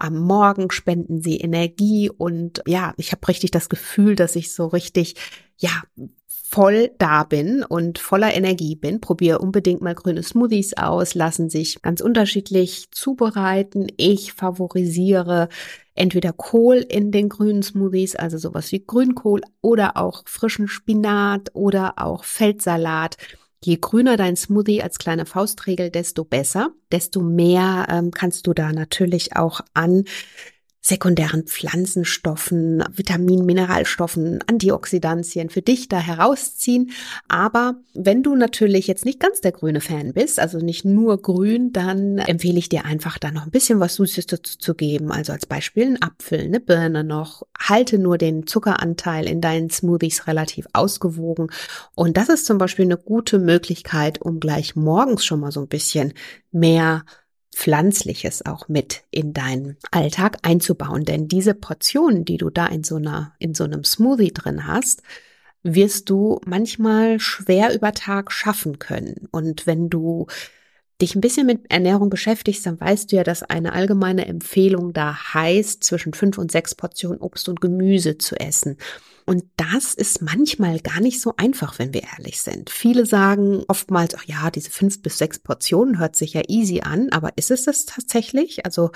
am 0.00 0.18
Morgen 0.18 0.70
spenden 0.70 1.20
sie 1.20 1.36
Energie 1.36 2.10
und 2.10 2.62
ja, 2.66 2.94
ich 2.96 3.12
habe 3.12 3.28
richtig 3.28 3.50
das 3.50 3.68
Gefühl, 3.68 4.16
dass 4.16 4.34
ich 4.34 4.54
so 4.54 4.66
richtig, 4.66 5.16
ja, 5.60 5.82
voll 6.26 6.90
da 6.98 7.22
bin 7.22 7.62
und 7.62 7.98
voller 7.98 8.34
Energie 8.34 8.74
bin. 8.74 9.00
Probiere 9.00 9.38
unbedingt 9.38 9.82
mal 9.82 9.94
grüne 9.94 10.22
Smoothies 10.22 10.76
aus, 10.76 11.14
lassen 11.14 11.48
sich 11.48 11.80
ganz 11.80 12.00
unterschiedlich 12.00 12.90
zubereiten. 12.90 13.86
Ich 13.96 14.32
favorisiere 14.32 15.48
entweder 15.94 16.32
Kohl 16.32 16.78
in 16.78 17.12
den 17.12 17.28
grünen 17.28 17.62
Smoothies, 17.62 18.16
also 18.16 18.36
sowas 18.36 18.72
wie 18.72 18.84
Grünkohl 18.84 19.42
oder 19.60 19.96
auch 19.96 20.24
frischen 20.26 20.66
Spinat 20.66 21.50
oder 21.52 21.94
auch 21.98 22.24
Feldsalat. 22.24 23.16
Je 23.62 23.76
grüner 23.78 24.16
dein 24.16 24.36
Smoothie 24.36 24.82
als 24.82 24.98
kleine 24.98 25.26
Faustregel, 25.26 25.90
desto 25.90 26.24
besser, 26.24 26.70
desto 26.90 27.20
mehr 27.20 27.86
ähm, 27.90 28.10
kannst 28.10 28.46
du 28.46 28.54
da 28.54 28.72
natürlich 28.72 29.36
auch 29.36 29.60
an 29.74 30.04
sekundären 30.82 31.44
Pflanzenstoffen, 31.44 32.82
Vitaminen, 32.90 33.44
Mineralstoffen, 33.44 34.40
Antioxidantien 34.46 35.50
für 35.50 35.60
dich 35.60 35.88
da 35.88 35.98
herausziehen. 35.98 36.90
Aber 37.28 37.74
wenn 37.92 38.22
du 38.22 38.34
natürlich 38.34 38.86
jetzt 38.86 39.04
nicht 39.04 39.20
ganz 39.20 39.42
der 39.42 39.52
grüne 39.52 39.82
Fan 39.82 40.14
bist, 40.14 40.40
also 40.40 40.58
nicht 40.58 40.86
nur 40.86 41.20
grün, 41.20 41.72
dann 41.72 42.18
empfehle 42.18 42.58
ich 42.58 42.70
dir 42.70 42.86
einfach 42.86 43.18
da 43.18 43.30
noch 43.30 43.44
ein 43.44 43.50
bisschen 43.50 43.78
was 43.78 43.96
Süßes 43.96 44.26
dazu 44.26 44.58
zu 44.58 44.74
geben. 44.74 45.12
Also 45.12 45.32
als 45.32 45.44
Beispiel 45.44 45.86
ein 45.86 46.02
Apfel, 46.02 46.40
eine 46.40 46.60
Birne 46.60 47.04
noch. 47.04 47.42
Halte 47.58 47.98
nur 47.98 48.16
den 48.16 48.46
Zuckeranteil 48.46 49.28
in 49.28 49.42
deinen 49.42 49.68
Smoothies 49.68 50.26
relativ 50.26 50.66
ausgewogen. 50.72 51.48
Und 51.94 52.16
das 52.16 52.30
ist 52.30 52.46
zum 52.46 52.56
Beispiel 52.56 52.86
eine 52.86 52.96
gute 52.96 53.38
Möglichkeit, 53.38 54.22
um 54.22 54.40
gleich 54.40 54.76
morgens 54.76 55.26
schon 55.26 55.40
mal 55.40 55.52
so 55.52 55.60
ein 55.60 55.68
bisschen 55.68 56.14
mehr 56.52 57.04
Pflanzliches 57.54 58.46
auch 58.46 58.68
mit 58.68 59.02
in 59.10 59.32
deinen 59.32 59.76
Alltag 59.90 60.38
einzubauen. 60.42 61.04
Denn 61.04 61.28
diese 61.28 61.54
Portionen, 61.54 62.24
die 62.24 62.36
du 62.36 62.50
da 62.50 62.66
in 62.66 62.84
so 62.84 62.96
einer, 62.96 63.34
in 63.38 63.54
so 63.54 63.64
einem 63.64 63.84
Smoothie 63.84 64.32
drin 64.32 64.66
hast, 64.66 65.02
wirst 65.62 66.08
du 66.08 66.40
manchmal 66.46 67.20
schwer 67.20 67.74
über 67.74 67.92
Tag 67.92 68.32
schaffen 68.32 68.78
können. 68.78 69.28
Und 69.30 69.66
wenn 69.66 69.90
du 69.90 70.26
dich 71.00 71.14
ein 71.14 71.20
bisschen 71.20 71.46
mit 71.46 71.70
Ernährung 71.70 72.10
beschäftigst, 72.10 72.64
dann 72.66 72.80
weißt 72.80 73.10
du 73.10 73.16
ja, 73.16 73.24
dass 73.24 73.42
eine 73.42 73.72
allgemeine 73.72 74.26
Empfehlung 74.26 74.92
da 74.92 75.34
heißt, 75.34 75.82
zwischen 75.82 76.14
fünf 76.14 76.38
und 76.38 76.52
sechs 76.52 76.74
Portionen 76.74 77.20
Obst 77.20 77.48
und 77.48 77.60
Gemüse 77.60 78.18
zu 78.18 78.38
essen. 78.38 78.76
Und 79.30 79.44
das 79.56 79.94
ist 79.94 80.22
manchmal 80.22 80.80
gar 80.80 80.98
nicht 80.98 81.20
so 81.20 81.34
einfach, 81.36 81.78
wenn 81.78 81.94
wir 81.94 82.02
ehrlich 82.02 82.42
sind. 82.42 82.68
Viele 82.68 83.06
sagen 83.06 83.62
oftmals, 83.68 84.16
ach 84.16 84.24
ja, 84.24 84.50
diese 84.50 84.72
fünf 84.72 85.02
bis 85.02 85.18
sechs 85.18 85.38
Portionen 85.38 86.00
hört 86.00 86.16
sich 86.16 86.32
ja 86.32 86.42
easy 86.48 86.80
an, 86.80 87.10
aber 87.12 87.38
ist 87.38 87.52
es 87.52 87.62
das 87.62 87.86
tatsächlich? 87.86 88.64
Also, 88.64 88.90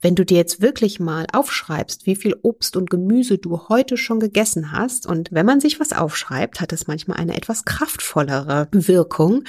wenn 0.00 0.16
du 0.16 0.24
dir 0.24 0.38
jetzt 0.38 0.60
wirklich 0.60 0.98
mal 0.98 1.24
aufschreibst, 1.32 2.04
wie 2.04 2.16
viel 2.16 2.34
Obst 2.42 2.76
und 2.76 2.90
Gemüse 2.90 3.38
du 3.38 3.68
heute 3.68 3.96
schon 3.96 4.18
gegessen 4.18 4.72
hast, 4.72 5.06
und 5.06 5.30
wenn 5.30 5.46
man 5.46 5.60
sich 5.60 5.78
was 5.78 5.92
aufschreibt, 5.92 6.60
hat 6.60 6.72
es 6.72 6.88
manchmal 6.88 7.18
eine 7.18 7.36
etwas 7.36 7.64
kraftvollere 7.64 8.66
Wirkung. 8.72 9.44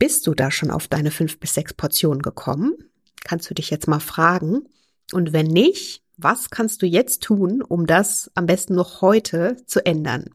Bist 0.00 0.26
du 0.26 0.34
da 0.34 0.50
schon 0.50 0.72
auf 0.72 0.88
deine 0.88 1.12
fünf 1.12 1.38
bis 1.38 1.54
sechs 1.54 1.74
Portionen 1.74 2.22
gekommen? 2.22 2.74
Kannst 3.22 3.48
du 3.48 3.54
dich 3.54 3.70
jetzt 3.70 3.86
mal 3.86 4.00
fragen. 4.00 4.64
Und 5.12 5.32
wenn 5.32 5.46
nicht, 5.46 6.03
was 6.16 6.50
kannst 6.50 6.82
du 6.82 6.86
jetzt 6.86 7.22
tun, 7.22 7.62
um 7.62 7.86
das 7.86 8.30
am 8.34 8.46
besten 8.46 8.74
noch 8.74 9.00
heute 9.00 9.56
zu 9.66 9.84
ändern? 9.84 10.26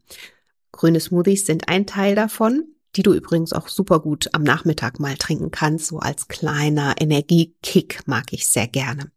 Grüne 0.72 1.00
Smoothies 1.00 1.46
sind 1.46 1.68
ein 1.68 1.86
Teil 1.86 2.16
davon, 2.16 2.76
die 2.96 3.04
du 3.04 3.14
übrigens 3.14 3.54
auch 3.54 3.68
super 3.68 4.00
gut 4.00 4.30
am 4.34 4.44
Nachmittag 4.44 5.00
mal 5.00 5.16
trinken 5.16 5.52
kannst, 5.52 5.88
so 5.88 6.00
als 6.00 6.28
kleiner 6.28 6.96
Energiekick 7.00 8.08
mag 8.08 8.34
ich 8.34 8.48
sehr 8.48 8.68
gerne. 8.68 9.12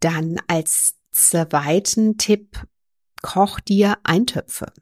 Dann 0.00 0.36
als 0.46 0.94
zweiten 1.10 2.16
Tipp, 2.16 2.62
koch 3.22 3.60
dir 3.60 3.98
Eintöpfe. 4.04 4.72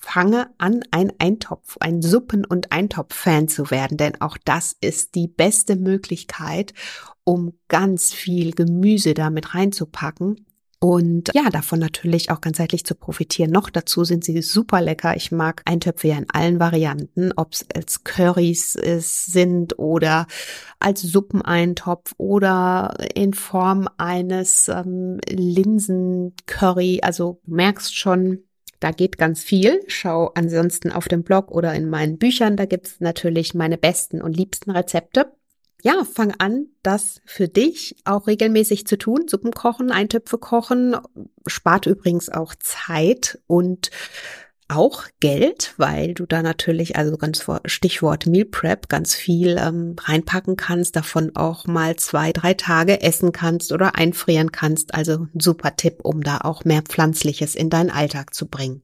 Fange 0.00 0.50
an, 0.56 0.82
ein 0.90 1.12
Eintopf, 1.18 1.76
ein 1.78 2.00
Suppen- 2.00 2.46
und 2.46 2.72
Eintopf-Fan 2.72 3.48
zu 3.48 3.70
werden, 3.70 3.98
denn 3.98 4.20
auch 4.20 4.38
das 4.38 4.74
ist 4.80 5.14
die 5.14 5.28
beste 5.28 5.76
Möglichkeit, 5.76 6.72
um 7.30 7.52
ganz 7.68 8.12
viel 8.12 8.50
Gemüse 8.50 9.14
damit 9.14 9.54
reinzupacken 9.54 10.44
Und 10.80 11.30
ja, 11.32 11.48
davon 11.50 11.78
natürlich 11.78 12.30
auch 12.32 12.40
ganzheitlich 12.40 12.84
zu 12.84 12.96
profitieren. 12.96 13.52
Noch 13.52 13.70
dazu 13.70 14.02
sind 14.02 14.24
sie 14.24 14.42
super 14.42 14.80
lecker. 14.80 15.14
Ich 15.14 15.30
mag 15.30 15.62
Eintöpfe 15.64 16.08
ja 16.08 16.16
in 16.16 16.28
allen 16.30 16.58
Varianten, 16.58 17.32
ob 17.36 17.52
es 17.52 17.66
als 17.72 18.02
Currys 18.02 18.72
sind 18.72 19.78
oder 19.78 20.26
als 20.80 21.02
Suppeneintopf 21.02 22.14
oder 22.16 22.96
in 23.14 23.34
Form 23.34 23.88
eines 23.96 24.68
ähm, 24.68 25.20
Linsencurry. 25.28 27.00
Also 27.02 27.40
du 27.44 27.54
merkst 27.54 27.94
schon, 27.94 28.40
da 28.80 28.90
geht 28.90 29.18
ganz 29.18 29.42
viel. 29.44 29.82
Schau 29.86 30.32
ansonsten 30.34 30.90
auf 30.90 31.06
dem 31.06 31.22
Blog 31.22 31.52
oder 31.52 31.74
in 31.74 31.88
meinen 31.90 32.18
Büchern. 32.18 32.56
Da 32.56 32.64
gibt's 32.64 32.96
natürlich 32.98 33.54
meine 33.54 33.78
besten 33.78 34.20
und 34.20 34.36
liebsten 34.36 34.72
Rezepte 34.72 35.30
ja, 35.82 36.04
fang 36.04 36.34
an, 36.38 36.66
das 36.82 37.20
für 37.24 37.48
dich 37.48 37.96
auch 38.04 38.26
regelmäßig 38.26 38.86
zu 38.86 38.98
tun. 38.98 39.26
Suppen 39.28 39.52
kochen, 39.52 39.90
Eintöpfe 39.90 40.38
kochen, 40.38 40.96
spart 41.46 41.86
übrigens 41.86 42.28
auch 42.28 42.54
Zeit 42.54 43.38
und 43.46 43.90
auch 44.70 45.04
Geld, 45.18 45.74
weil 45.78 46.14
du 46.14 46.26
da 46.26 46.42
natürlich, 46.42 46.96
also 46.96 47.16
ganz 47.16 47.40
vor 47.42 47.60
Stichwort 47.64 48.26
Meal 48.26 48.44
Prep, 48.44 48.88
ganz 48.88 49.14
viel 49.14 49.56
ähm, 49.58 49.96
reinpacken 50.00 50.56
kannst, 50.56 50.94
davon 50.94 51.34
auch 51.34 51.66
mal 51.66 51.96
zwei, 51.96 52.32
drei 52.32 52.54
Tage 52.54 53.02
essen 53.02 53.32
kannst 53.32 53.72
oder 53.72 53.96
einfrieren 53.96 54.52
kannst. 54.52 54.94
Also 54.94 55.26
ein 55.34 55.40
super 55.40 55.74
Tipp, 55.74 56.00
um 56.04 56.22
da 56.22 56.38
auch 56.42 56.64
mehr 56.64 56.82
Pflanzliches 56.82 57.56
in 57.56 57.68
deinen 57.68 57.90
Alltag 57.90 58.32
zu 58.32 58.46
bringen. 58.46 58.82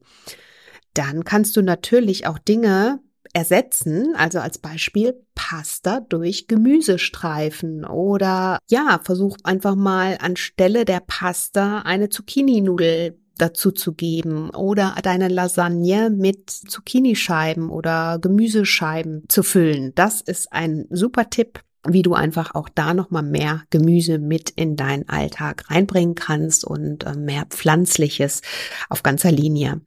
Dann 0.93 1.23
kannst 1.23 1.55
du 1.55 1.61
natürlich 1.61 2.27
auch 2.27 2.39
Dinge 2.39 2.99
ersetzen, 3.33 4.13
also 4.15 4.39
als 4.39 4.57
Beispiel 4.57 5.23
Pasta 5.49 6.01
durch 6.01 6.47
Gemüsestreifen 6.47 7.85
oder 7.85 8.59
ja, 8.69 8.99
versuch 9.01 9.37
einfach 9.43 9.75
mal 9.75 10.17
anstelle 10.19 10.83
der 10.83 11.01
Pasta 11.05 11.83
eine 11.83 12.09
Zucchini-Nudel 12.09 13.17
dazu 13.37 13.71
zu 13.71 13.93
geben 13.93 14.49
oder 14.49 14.95
deine 15.03 15.29
Lasagne 15.29 16.09
mit 16.09 16.49
Zucchinischeiben 16.49 17.69
oder 17.69 18.19
Gemüsescheiben 18.19 19.23
zu 19.29 19.41
füllen. 19.41 19.93
Das 19.95 20.19
ist 20.19 20.51
ein 20.51 20.85
super 20.89 21.29
Tipp, 21.29 21.61
wie 21.87 22.01
du 22.01 22.13
einfach 22.13 22.53
auch 22.53 22.67
da 22.67 22.93
nochmal 22.93 23.23
mehr 23.23 23.63
Gemüse 23.69 24.19
mit 24.19 24.49
in 24.49 24.75
deinen 24.75 25.07
Alltag 25.07 25.69
reinbringen 25.69 26.15
kannst 26.15 26.65
und 26.65 27.05
äh, 27.05 27.15
mehr 27.15 27.45
Pflanzliches 27.45 28.41
auf 28.89 29.01
ganzer 29.01 29.31
Linie. 29.31 29.79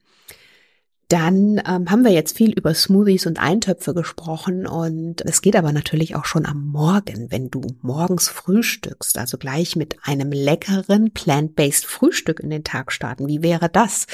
Dann 1.10 1.60
ähm, 1.66 1.90
haben 1.90 2.04
wir 2.04 2.12
jetzt 2.12 2.36
viel 2.36 2.52
über 2.52 2.72
Smoothies 2.72 3.26
und 3.26 3.40
Eintöpfe 3.40 3.94
gesprochen 3.94 4.64
und 4.64 5.22
es 5.22 5.42
geht 5.42 5.56
aber 5.56 5.72
natürlich 5.72 6.14
auch 6.14 6.24
schon 6.24 6.46
am 6.46 6.68
Morgen, 6.68 7.32
wenn 7.32 7.50
du 7.50 7.62
morgens 7.82 8.28
frühstückst, 8.28 9.18
also 9.18 9.36
gleich 9.36 9.74
mit 9.74 9.96
einem 10.04 10.30
leckeren 10.30 11.12
plant-based 11.12 11.84
Frühstück 11.84 12.38
in 12.38 12.48
den 12.48 12.62
Tag 12.62 12.92
starten. 12.92 13.26
Wie 13.26 13.42
wäre 13.42 13.68
das? 13.68 14.06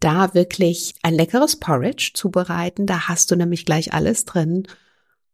Da 0.00 0.34
wirklich 0.34 0.94
ein 1.02 1.14
leckeres 1.14 1.56
Porridge 1.56 2.10
zubereiten, 2.12 2.84
da 2.84 3.08
hast 3.08 3.30
du 3.30 3.36
nämlich 3.36 3.64
gleich 3.64 3.94
alles 3.94 4.26
drin. 4.26 4.64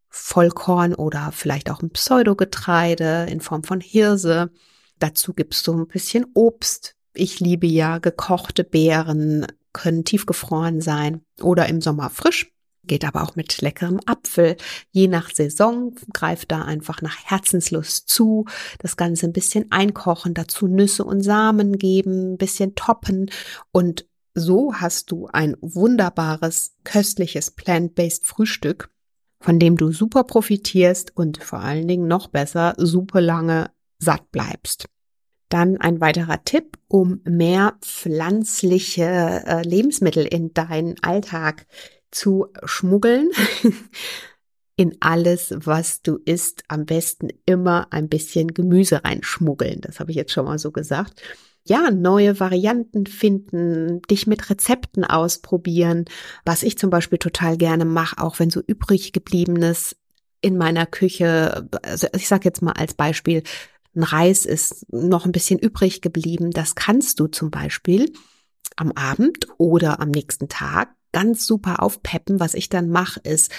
Vollkorn 0.07 0.95
oder 0.95 1.33
vielleicht 1.33 1.69
auch 1.69 1.81
ein 1.81 1.89
Pseudogetreide 1.89 3.27
in 3.29 3.41
Form 3.41 3.65
von 3.65 3.81
Hirse. 3.81 4.49
Dazu 4.99 5.33
gibst 5.33 5.67
du 5.67 5.73
ein 5.73 5.87
bisschen 5.87 6.27
Obst. 6.35 6.95
Ich 7.13 7.41
liebe 7.41 7.67
ja 7.67 7.97
gekochte 7.97 8.63
Beeren, 8.63 9.45
können 9.73 10.03
tiefgefroren 10.03 10.81
sein 10.81 11.21
oder 11.41 11.67
im 11.67 11.81
Sommer 11.81 12.09
frisch. 12.09 12.51
Geht 12.87 13.05
aber 13.05 13.21
auch 13.21 13.35
mit 13.35 13.61
leckerem 13.61 13.99
Apfel. 14.05 14.57
Je 14.89 15.07
nach 15.07 15.29
Saison 15.29 15.93
greift 16.13 16.51
da 16.51 16.63
einfach 16.63 17.01
nach 17.01 17.17
Herzenslust 17.25 18.09
zu. 18.09 18.45
Das 18.79 18.97
Ganze 18.97 19.27
ein 19.27 19.33
bisschen 19.33 19.71
einkochen, 19.71 20.33
dazu 20.33 20.67
Nüsse 20.67 21.03
und 21.03 21.21
Samen 21.21 21.77
geben, 21.77 22.33
ein 22.33 22.37
bisschen 22.37 22.73
toppen 22.75 23.29
und 23.71 24.05
so 24.33 24.73
hast 24.73 25.11
du 25.11 25.27
ein 25.27 25.57
wunderbares, 25.61 26.75
köstliches 26.83 27.51
plant-based 27.51 28.25
Frühstück, 28.25 28.89
von 29.41 29.59
dem 29.59 29.75
du 29.75 29.91
super 29.91 30.23
profitierst 30.23 31.15
und 31.15 31.43
vor 31.43 31.59
allen 31.59 31.87
Dingen 31.87 32.07
noch 32.07 32.27
besser 32.27 32.73
super 32.77 33.21
lange 33.21 33.71
satt 33.99 34.31
bleibst. 34.31 34.87
Dann 35.51 35.75
ein 35.81 35.99
weiterer 35.99 36.45
Tipp, 36.45 36.77
um 36.87 37.19
mehr 37.25 37.75
pflanzliche 37.81 39.43
äh, 39.45 39.61
Lebensmittel 39.63 40.25
in 40.25 40.53
deinen 40.53 40.95
Alltag 41.03 41.67
zu 42.09 42.47
schmuggeln. 42.63 43.29
in 44.77 44.95
alles, 45.01 45.53
was 45.57 46.01
du 46.01 46.19
isst, 46.23 46.63
am 46.69 46.85
besten 46.85 47.27
immer 47.45 47.87
ein 47.91 48.07
bisschen 48.07 48.53
Gemüse 48.53 49.03
reinschmuggeln. 49.03 49.81
Das 49.81 49.99
habe 49.99 50.11
ich 50.11 50.17
jetzt 50.17 50.31
schon 50.31 50.45
mal 50.45 50.57
so 50.57 50.71
gesagt. 50.71 51.21
Ja, 51.67 51.91
neue 51.91 52.39
Varianten 52.39 53.05
finden, 53.05 54.01
dich 54.03 54.27
mit 54.27 54.49
Rezepten 54.49 55.03
ausprobieren. 55.03 56.05
Was 56.45 56.63
ich 56.63 56.77
zum 56.77 56.89
Beispiel 56.89 57.19
total 57.19 57.57
gerne 57.57 57.83
mache, 57.83 58.17
auch 58.19 58.39
wenn 58.39 58.49
so 58.49 58.61
übrig 58.65 59.11
gebliebenes 59.11 59.97
in 60.39 60.57
meiner 60.57 60.85
Küche, 60.85 61.67
also 61.83 62.07
ich 62.15 62.29
sage 62.29 62.45
jetzt 62.45 62.61
mal 62.61 62.71
als 62.71 62.93
Beispiel 62.93 63.43
ein 63.95 64.03
Reis 64.03 64.45
ist 64.45 64.85
noch 64.91 65.25
ein 65.25 65.31
bisschen 65.31 65.59
übrig 65.59 66.01
geblieben. 66.01 66.51
Das 66.51 66.75
kannst 66.75 67.19
du 67.19 67.27
zum 67.27 67.51
Beispiel 67.51 68.11
am 68.75 68.91
Abend 68.93 69.47
oder 69.57 69.99
am 69.99 70.09
nächsten 70.09 70.47
Tag 70.47 70.95
ganz 71.11 71.45
super 71.45 71.83
aufpeppen. 71.83 72.39
Was 72.39 72.53
ich 72.53 72.69
dann 72.69 72.89
mache, 72.89 73.19
ist 73.21 73.51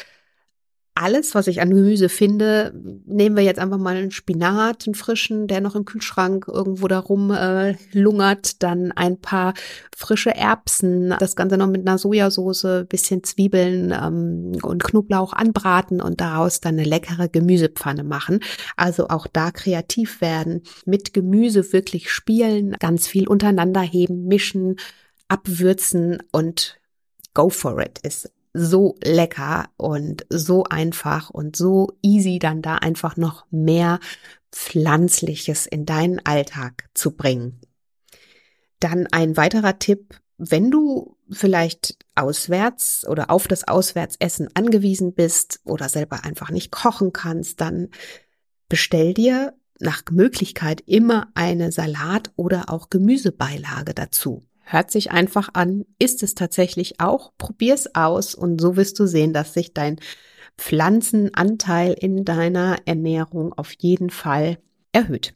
alles, 0.94 1.34
was 1.34 1.46
ich 1.46 1.62
an 1.62 1.70
Gemüse 1.70 2.10
finde, 2.10 2.74
nehmen 3.06 3.34
wir 3.34 3.42
jetzt 3.42 3.58
einfach 3.58 3.78
mal 3.78 3.96
einen 3.96 4.10
Spinat, 4.10 4.86
einen 4.86 4.94
frischen, 4.94 5.46
der 5.46 5.62
noch 5.62 5.74
im 5.74 5.86
Kühlschrank 5.86 6.46
irgendwo 6.48 6.86
da 6.86 6.98
rum 6.98 7.30
äh, 7.30 7.76
lungert, 7.92 8.62
dann 8.62 8.92
ein 8.92 9.18
paar 9.18 9.54
frische 9.96 10.34
Erbsen, 10.34 11.14
das 11.18 11.34
Ganze 11.34 11.56
noch 11.56 11.68
mit 11.68 11.86
einer 11.86 11.96
Sojasauce, 11.96 12.84
bisschen 12.88 13.24
Zwiebeln 13.24 13.90
ähm, 13.90 14.58
und 14.62 14.84
Knoblauch 14.84 15.32
anbraten 15.32 16.02
und 16.02 16.20
daraus 16.20 16.60
dann 16.60 16.74
eine 16.74 16.84
leckere 16.84 17.28
Gemüsepfanne 17.28 18.04
machen. 18.04 18.40
Also 18.76 19.08
auch 19.08 19.26
da 19.26 19.50
kreativ 19.50 20.20
werden, 20.20 20.62
mit 20.84 21.14
Gemüse 21.14 21.72
wirklich 21.72 22.10
spielen, 22.10 22.76
ganz 22.78 23.06
viel 23.06 23.28
untereinander 23.28 23.80
heben, 23.80 24.26
mischen, 24.26 24.76
abwürzen 25.28 26.18
und 26.32 26.78
go 27.32 27.48
for 27.48 27.80
it 27.80 27.98
ist 28.00 28.30
so 28.54 28.96
lecker 29.02 29.70
und 29.76 30.26
so 30.28 30.64
einfach 30.64 31.30
und 31.30 31.56
so 31.56 31.92
easy 32.02 32.38
dann 32.38 32.62
da 32.62 32.76
einfach 32.76 33.16
noch 33.16 33.46
mehr 33.50 33.98
Pflanzliches 34.50 35.66
in 35.66 35.86
deinen 35.86 36.24
Alltag 36.24 36.88
zu 36.94 37.12
bringen. 37.12 37.60
Dann 38.80 39.06
ein 39.10 39.36
weiterer 39.36 39.78
Tipp, 39.78 40.20
wenn 40.36 40.70
du 40.70 41.16
vielleicht 41.30 41.96
auswärts 42.14 43.06
oder 43.08 43.30
auf 43.30 43.48
das 43.48 43.66
Auswärtsessen 43.66 44.48
angewiesen 44.54 45.14
bist 45.14 45.60
oder 45.64 45.88
selber 45.88 46.24
einfach 46.24 46.50
nicht 46.50 46.70
kochen 46.70 47.12
kannst, 47.12 47.60
dann 47.60 47.88
bestell 48.68 49.14
dir 49.14 49.54
nach 49.78 50.02
Möglichkeit 50.10 50.82
immer 50.82 51.28
eine 51.34 51.72
Salat- 51.72 52.32
oder 52.36 52.70
auch 52.70 52.90
Gemüsebeilage 52.90 53.94
dazu. 53.94 54.42
Hört 54.72 54.90
sich 54.90 55.10
einfach 55.10 55.50
an, 55.52 55.84
ist 55.98 56.22
es 56.22 56.34
tatsächlich 56.34 56.98
auch. 56.98 57.32
Probier's 57.36 57.94
aus 57.94 58.34
und 58.34 58.58
so 58.58 58.74
wirst 58.74 58.98
du 58.98 59.06
sehen, 59.06 59.34
dass 59.34 59.52
sich 59.52 59.74
dein 59.74 60.00
Pflanzenanteil 60.56 61.92
in 61.92 62.24
deiner 62.24 62.78
Ernährung 62.86 63.52
auf 63.52 63.74
jeden 63.74 64.08
Fall 64.08 64.56
erhöht. 64.90 65.34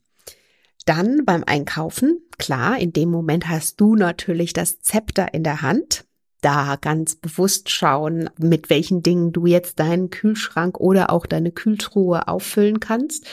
Dann 0.87 1.27
beim 1.27 1.45
Einkaufen, 1.45 2.23
klar, 2.39 2.79
in 2.79 2.95
dem 2.95 3.11
Moment 3.11 3.47
hast 3.47 3.79
du 3.79 3.95
natürlich 3.95 4.55
das 4.55 4.81
Zepter 4.81 5.35
in 5.35 5.45
der 5.45 5.61
Hand 5.61 6.07
da 6.41 6.77
ganz 6.81 7.17
bewusst 7.17 7.71
schauen, 7.71 8.31
mit 8.39 8.71
welchen 8.71 9.03
Dingen 9.03 9.33
du 9.33 9.47
jetzt 9.47 9.79
deinen 9.79 10.11
Kühlschrank 10.11 10.79
oder 10.79 11.11
auch 11.11 11.27
deine 11.27 11.51
Kühltruhe 11.51 12.29
auffüllen 12.29 12.81
kannst. 12.81 13.27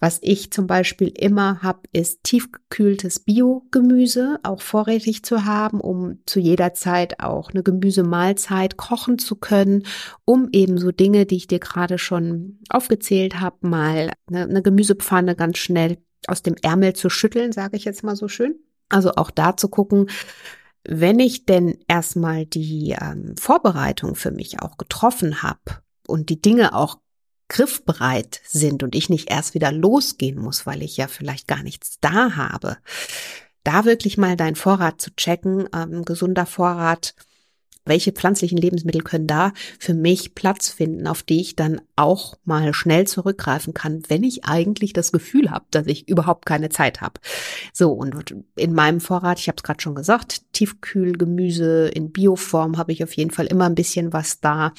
Was 0.00 0.18
ich 0.22 0.50
zum 0.50 0.66
Beispiel 0.66 1.08
immer 1.08 1.62
habe, 1.62 1.80
ist 1.92 2.24
tiefgekühltes 2.24 3.20
Biogemüse 3.20 4.38
auch 4.42 4.60
vorrätig 4.60 5.24
zu 5.24 5.44
haben, 5.44 5.80
um 5.80 6.18
zu 6.26 6.40
jeder 6.40 6.74
Zeit 6.74 7.20
auch 7.20 7.50
eine 7.50 7.62
Gemüsemahlzeit 7.62 8.76
kochen 8.76 9.18
zu 9.18 9.36
können, 9.36 9.84
um 10.24 10.48
eben 10.52 10.78
so 10.78 10.92
Dinge, 10.92 11.26
die 11.26 11.36
ich 11.36 11.46
dir 11.46 11.58
gerade 11.58 11.98
schon 11.98 12.58
aufgezählt 12.68 13.40
habe, 13.40 13.66
mal 13.66 14.12
eine, 14.28 14.42
eine 14.42 14.62
Gemüsepfanne 14.62 15.36
ganz 15.36 15.58
schnell 15.58 15.98
aus 16.26 16.42
dem 16.42 16.54
Ärmel 16.62 16.94
zu 16.94 17.10
schütteln, 17.10 17.52
sage 17.52 17.76
ich 17.76 17.84
jetzt 17.84 18.04
mal 18.04 18.16
so 18.16 18.28
schön. 18.28 18.56
Also 18.88 19.12
auch 19.16 19.30
da 19.30 19.56
zu 19.56 19.68
gucken, 19.68 20.08
wenn 20.84 21.20
ich 21.20 21.46
denn 21.46 21.78
erstmal 21.88 22.46
die 22.46 22.96
ähm, 23.00 23.36
Vorbereitung 23.38 24.14
für 24.14 24.30
mich 24.30 24.60
auch 24.60 24.76
getroffen 24.76 25.42
habe 25.42 25.82
und 26.06 26.28
die 26.28 26.40
Dinge 26.40 26.74
auch 26.74 26.98
griffbereit 27.48 28.40
sind 28.44 28.82
und 28.82 28.94
ich 28.94 29.10
nicht 29.10 29.30
erst 29.30 29.54
wieder 29.54 29.70
losgehen 29.70 30.38
muss, 30.38 30.66
weil 30.66 30.82
ich 30.82 30.96
ja 30.96 31.06
vielleicht 31.06 31.46
gar 31.46 31.62
nichts 31.62 31.98
da 32.00 32.34
habe, 32.34 32.78
da 33.62 33.84
wirklich 33.84 34.18
mal 34.18 34.36
deinen 34.36 34.56
Vorrat 34.56 35.00
zu 35.00 35.14
checken, 35.14 35.68
ähm, 35.74 36.04
gesunder 36.04 36.46
Vorrat 36.46 37.14
welche 37.84 38.12
pflanzlichen 38.12 38.58
Lebensmittel 38.58 39.02
können 39.02 39.26
da 39.26 39.52
für 39.78 39.94
mich 39.94 40.34
Platz 40.34 40.68
finden, 40.68 41.06
auf 41.06 41.22
die 41.22 41.40
ich 41.40 41.56
dann 41.56 41.80
auch 41.96 42.36
mal 42.44 42.74
schnell 42.74 43.06
zurückgreifen 43.06 43.74
kann, 43.74 44.02
wenn 44.08 44.22
ich 44.22 44.44
eigentlich 44.44 44.92
das 44.92 45.12
Gefühl 45.12 45.50
habe, 45.50 45.64
dass 45.70 45.86
ich 45.86 46.08
überhaupt 46.08 46.46
keine 46.46 46.68
Zeit 46.68 47.00
habe. 47.00 47.20
So, 47.72 47.92
und 47.92 48.34
in 48.56 48.74
meinem 48.74 49.00
Vorrat, 49.00 49.38
ich 49.38 49.48
habe 49.48 49.56
es 49.56 49.62
gerade 49.62 49.80
schon 49.80 49.94
gesagt, 49.94 50.42
Tiefkühlgemüse 50.52 51.88
in 51.88 52.12
Bioform 52.12 52.78
habe 52.78 52.92
ich 52.92 53.02
auf 53.02 53.14
jeden 53.14 53.30
Fall 53.30 53.46
immer 53.46 53.66
ein 53.66 53.74
bisschen 53.74 54.12
was 54.12 54.40
da. 54.40 54.72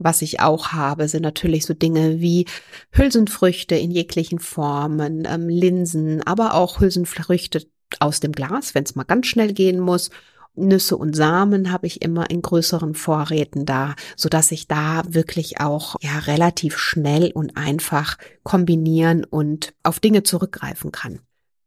Was 0.00 0.22
ich 0.22 0.38
auch 0.38 0.68
habe, 0.68 1.08
sind 1.08 1.22
natürlich 1.22 1.66
so 1.66 1.74
Dinge 1.74 2.20
wie 2.20 2.46
Hülsenfrüchte 2.92 3.74
in 3.74 3.90
jeglichen 3.90 4.38
Formen, 4.38 5.26
ähm, 5.28 5.48
Linsen, 5.48 6.22
aber 6.22 6.54
auch 6.54 6.78
Hülsenfrüchte 6.78 7.66
aus 7.98 8.20
dem 8.20 8.32
Glas, 8.32 8.74
wenn 8.76 8.84
es 8.84 8.94
mal 8.94 9.04
ganz 9.04 9.26
schnell 9.26 9.52
gehen 9.52 9.80
muss. 9.80 10.10
Nüsse 10.58 10.96
und 10.96 11.14
Samen 11.14 11.72
habe 11.72 11.86
ich 11.86 12.02
immer 12.02 12.30
in 12.30 12.42
größeren 12.42 12.94
Vorräten 12.94 13.66
da, 13.66 13.94
so 14.16 14.28
dass 14.28 14.52
ich 14.52 14.66
da 14.68 15.02
wirklich 15.08 15.60
auch 15.60 15.96
ja 16.00 16.18
relativ 16.20 16.78
schnell 16.78 17.30
und 17.32 17.56
einfach 17.56 18.18
kombinieren 18.42 19.24
und 19.24 19.74
auf 19.82 20.00
Dinge 20.00 20.22
zurückgreifen 20.22 20.92
kann. 20.92 21.20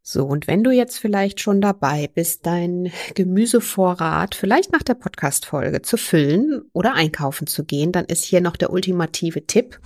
So, 0.04 0.26
und 0.26 0.48
wenn 0.48 0.64
du 0.64 0.72
jetzt 0.72 0.98
vielleicht 0.98 1.38
schon 1.38 1.60
dabei 1.60 2.10
bist, 2.12 2.44
dein 2.44 2.90
Gemüsevorrat 3.14 4.34
vielleicht 4.34 4.72
nach 4.72 4.82
der 4.82 4.94
Podcast-Folge 4.94 5.82
zu 5.82 5.96
füllen 5.96 6.62
oder 6.72 6.94
einkaufen 6.94 7.46
zu 7.46 7.64
gehen, 7.64 7.92
dann 7.92 8.06
ist 8.06 8.24
hier 8.24 8.40
noch 8.40 8.56
der 8.56 8.72
ultimative 8.72 9.46
Tipp, 9.46 9.78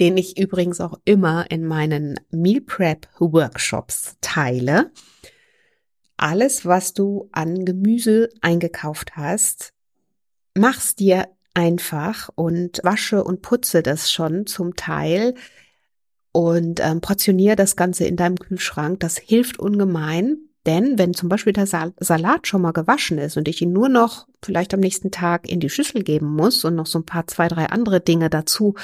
den 0.00 0.16
ich 0.16 0.38
übrigens 0.38 0.80
auch 0.80 0.98
immer 1.04 1.50
in 1.50 1.66
meinen 1.66 2.18
Meal 2.30 2.62
Prep 2.62 3.06
Workshops 3.18 4.16
teile. 4.22 4.90
Alles, 6.22 6.64
was 6.64 6.94
du 6.94 7.28
an 7.32 7.64
Gemüse 7.64 8.28
eingekauft 8.42 9.16
hast, 9.16 9.72
mach's 10.54 10.94
dir 10.94 11.26
einfach 11.52 12.30
und 12.36 12.80
wasche 12.84 13.24
und 13.24 13.42
putze 13.42 13.82
das 13.82 14.08
schon 14.12 14.46
zum 14.46 14.76
Teil 14.76 15.34
und 16.30 16.78
ähm, 16.78 17.00
portioniere 17.00 17.56
das 17.56 17.74
Ganze 17.74 18.04
in 18.04 18.14
deinem 18.14 18.36
Kühlschrank. 18.38 19.00
Das 19.00 19.18
hilft 19.18 19.58
ungemein, 19.58 20.38
denn 20.64 20.96
wenn 20.96 21.12
zum 21.12 21.28
Beispiel 21.28 21.54
der 21.54 21.66
Salat 21.66 22.46
schon 22.46 22.62
mal 22.62 22.70
gewaschen 22.70 23.18
ist 23.18 23.36
und 23.36 23.48
ich 23.48 23.60
ihn 23.60 23.72
nur 23.72 23.88
noch 23.88 24.28
vielleicht 24.44 24.74
am 24.74 24.80
nächsten 24.80 25.10
Tag 25.10 25.50
in 25.50 25.58
die 25.58 25.70
Schüssel 25.70 26.04
geben 26.04 26.36
muss 26.36 26.64
und 26.64 26.76
noch 26.76 26.86
so 26.86 27.00
ein 27.00 27.04
paar, 27.04 27.26
zwei, 27.26 27.48
drei 27.48 27.66
andere 27.66 28.00
Dinge 28.00 28.30
dazu 28.30 28.76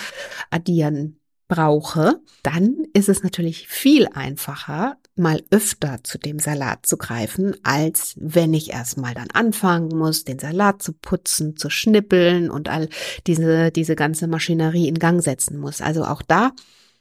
addieren 0.51 1.20
brauche, 1.46 2.20
dann 2.42 2.79
ist 2.94 3.09
es 3.09 3.22
natürlich 3.22 3.68
viel 3.68 4.09
einfacher, 4.09 4.96
mal 5.18 5.42
öfter 5.50 5.98
zu 6.02 6.18
dem 6.18 6.38
Salat 6.38 6.87
zu 6.87 6.96
greifen, 6.96 7.57
als 7.62 8.14
wenn 8.18 8.54
ich 8.54 8.70
erstmal 8.70 9.14
dann 9.14 9.28
anfangen 9.33 9.96
muss, 9.96 10.24
den 10.24 10.38
Salat 10.38 10.83
zu 10.83 10.92
putzen, 10.92 11.57
zu 11.57 11.70
schnippeln 11.70 12.50
und 12.50 12.68
all 12.68 12.88
diese, 13.26 13.70
diese 13.70 13.96
ganze 13.96 14.26
Maschinerie 14.26 14.88
in 14.88 14.98
Gang 14.98 15.22
setzen 15.22 15.59
muss. 15.59 15.81
Also 15.81 16.04
auch 16.04 16.22
da 16.22 16.52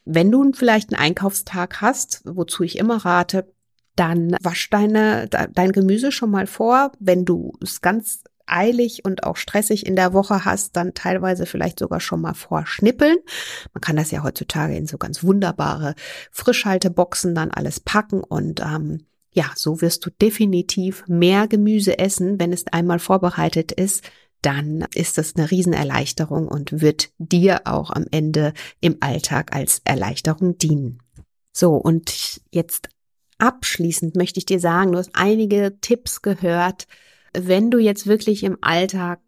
wenn 0.10 0.32
du 0.32 0.52
vielleicht 0.54 0.94
einen 0.94 1.02
Einkaufstag 1.02 1.82
hast, 1.82 2.22
wozu 2.24 2.64
ich 2.64 2.78
immer 2.78 3.04
rate, 3.04 3.54
dann 3.98 4.38
wasch 4.42 4.70
deine, 4.70 5.28
dein 5.28 5.72
Gemüse 5.74 6.12
schon 6.12 6.32
mal 6.32 6.48
vor. 6.48 6.94
Wenn 7.00 7.26
du 7.26 7.54
es 7.62 7.82
ganz 7.82 8.24
eilig 8.48 9.06
und 9.06 9.24
auch 9.24 9.38
stressig 9.38 9.86
in 9.86 9.96
der 9.96 10.14
Woche 10.14 10.46
hast, 10.46 10.76
dann 10.76 10.94
teilweise 10.94 11.46
vielleicht 11.46 11.80
sogar 11.80 12.00
schon 12.00 12.22
mal 12.22 12.34
vorschnippeln. 12.34 13.18
Man 13.74 13.82
kann 13.82 13.96
das 13.96 14.12
ja 14.12 14.24
heutzutage 14.24 14.76
in 14.76 14.88
so 14.88 14.98
ganz 14.98 15.24
wunderbare 15.24 15.96
Frischhalteboxen 16.32 17.36
dann 17.36 17.52
alles 17.52 17.80
packen 17.80 18.24
und 18.24 18.62
ähm, 18.62 19.06
ja, 19.32 19.52
so 19.56 19.82
wirst 19.82 20.06
du 20.06 20.10
definitiv 20.10 21.04
mehr 21.08 21.48
Gemüse 21.48 22.00
essen, 22.00 22.40
wenn 22.40 22.52
es 22.52 22.66
einmal 22.68 22.98
vorbereitet 22.98 23.72
ist, 23.72 24.04
dann 24.42 24.86
ist 24.94 25.18
das 25.18 25.36
eine 25.36 25.52
Riesenerleichterung 25.52 26.48
und 26.48 26.82
wird 26.82 27.12
dir 27.18 27.62
auch 27.66 27.92
am 27.92 28.06
Ende 28.12 28.54
im 28.82 28.98
Alltag 29.00 29.56
als 29.56 29.82
Erleichterung 29.84 30.58
dienen. 30.58 31.04
So, 31.52 31.74
und 31.76 32.42
jetzt 32.52 32.90
abschließend 33.40 34.16
möchte 34.16 34.40
ich 34.40 34.46
dir 34.46 34.60
sagen, 34.60 34.92
du 34.92 34.98
hast 34.98 35.12
einige 35.14 35.78
Tipps 35.82 36.22
gehört, 36.22 36.88
wenn 37.40 37.72
du 37.72 37.78
jetzt 37.78 38.08
wirklich 38.08 38.44
im 38.44 38.58
Alltag 38.62 39.22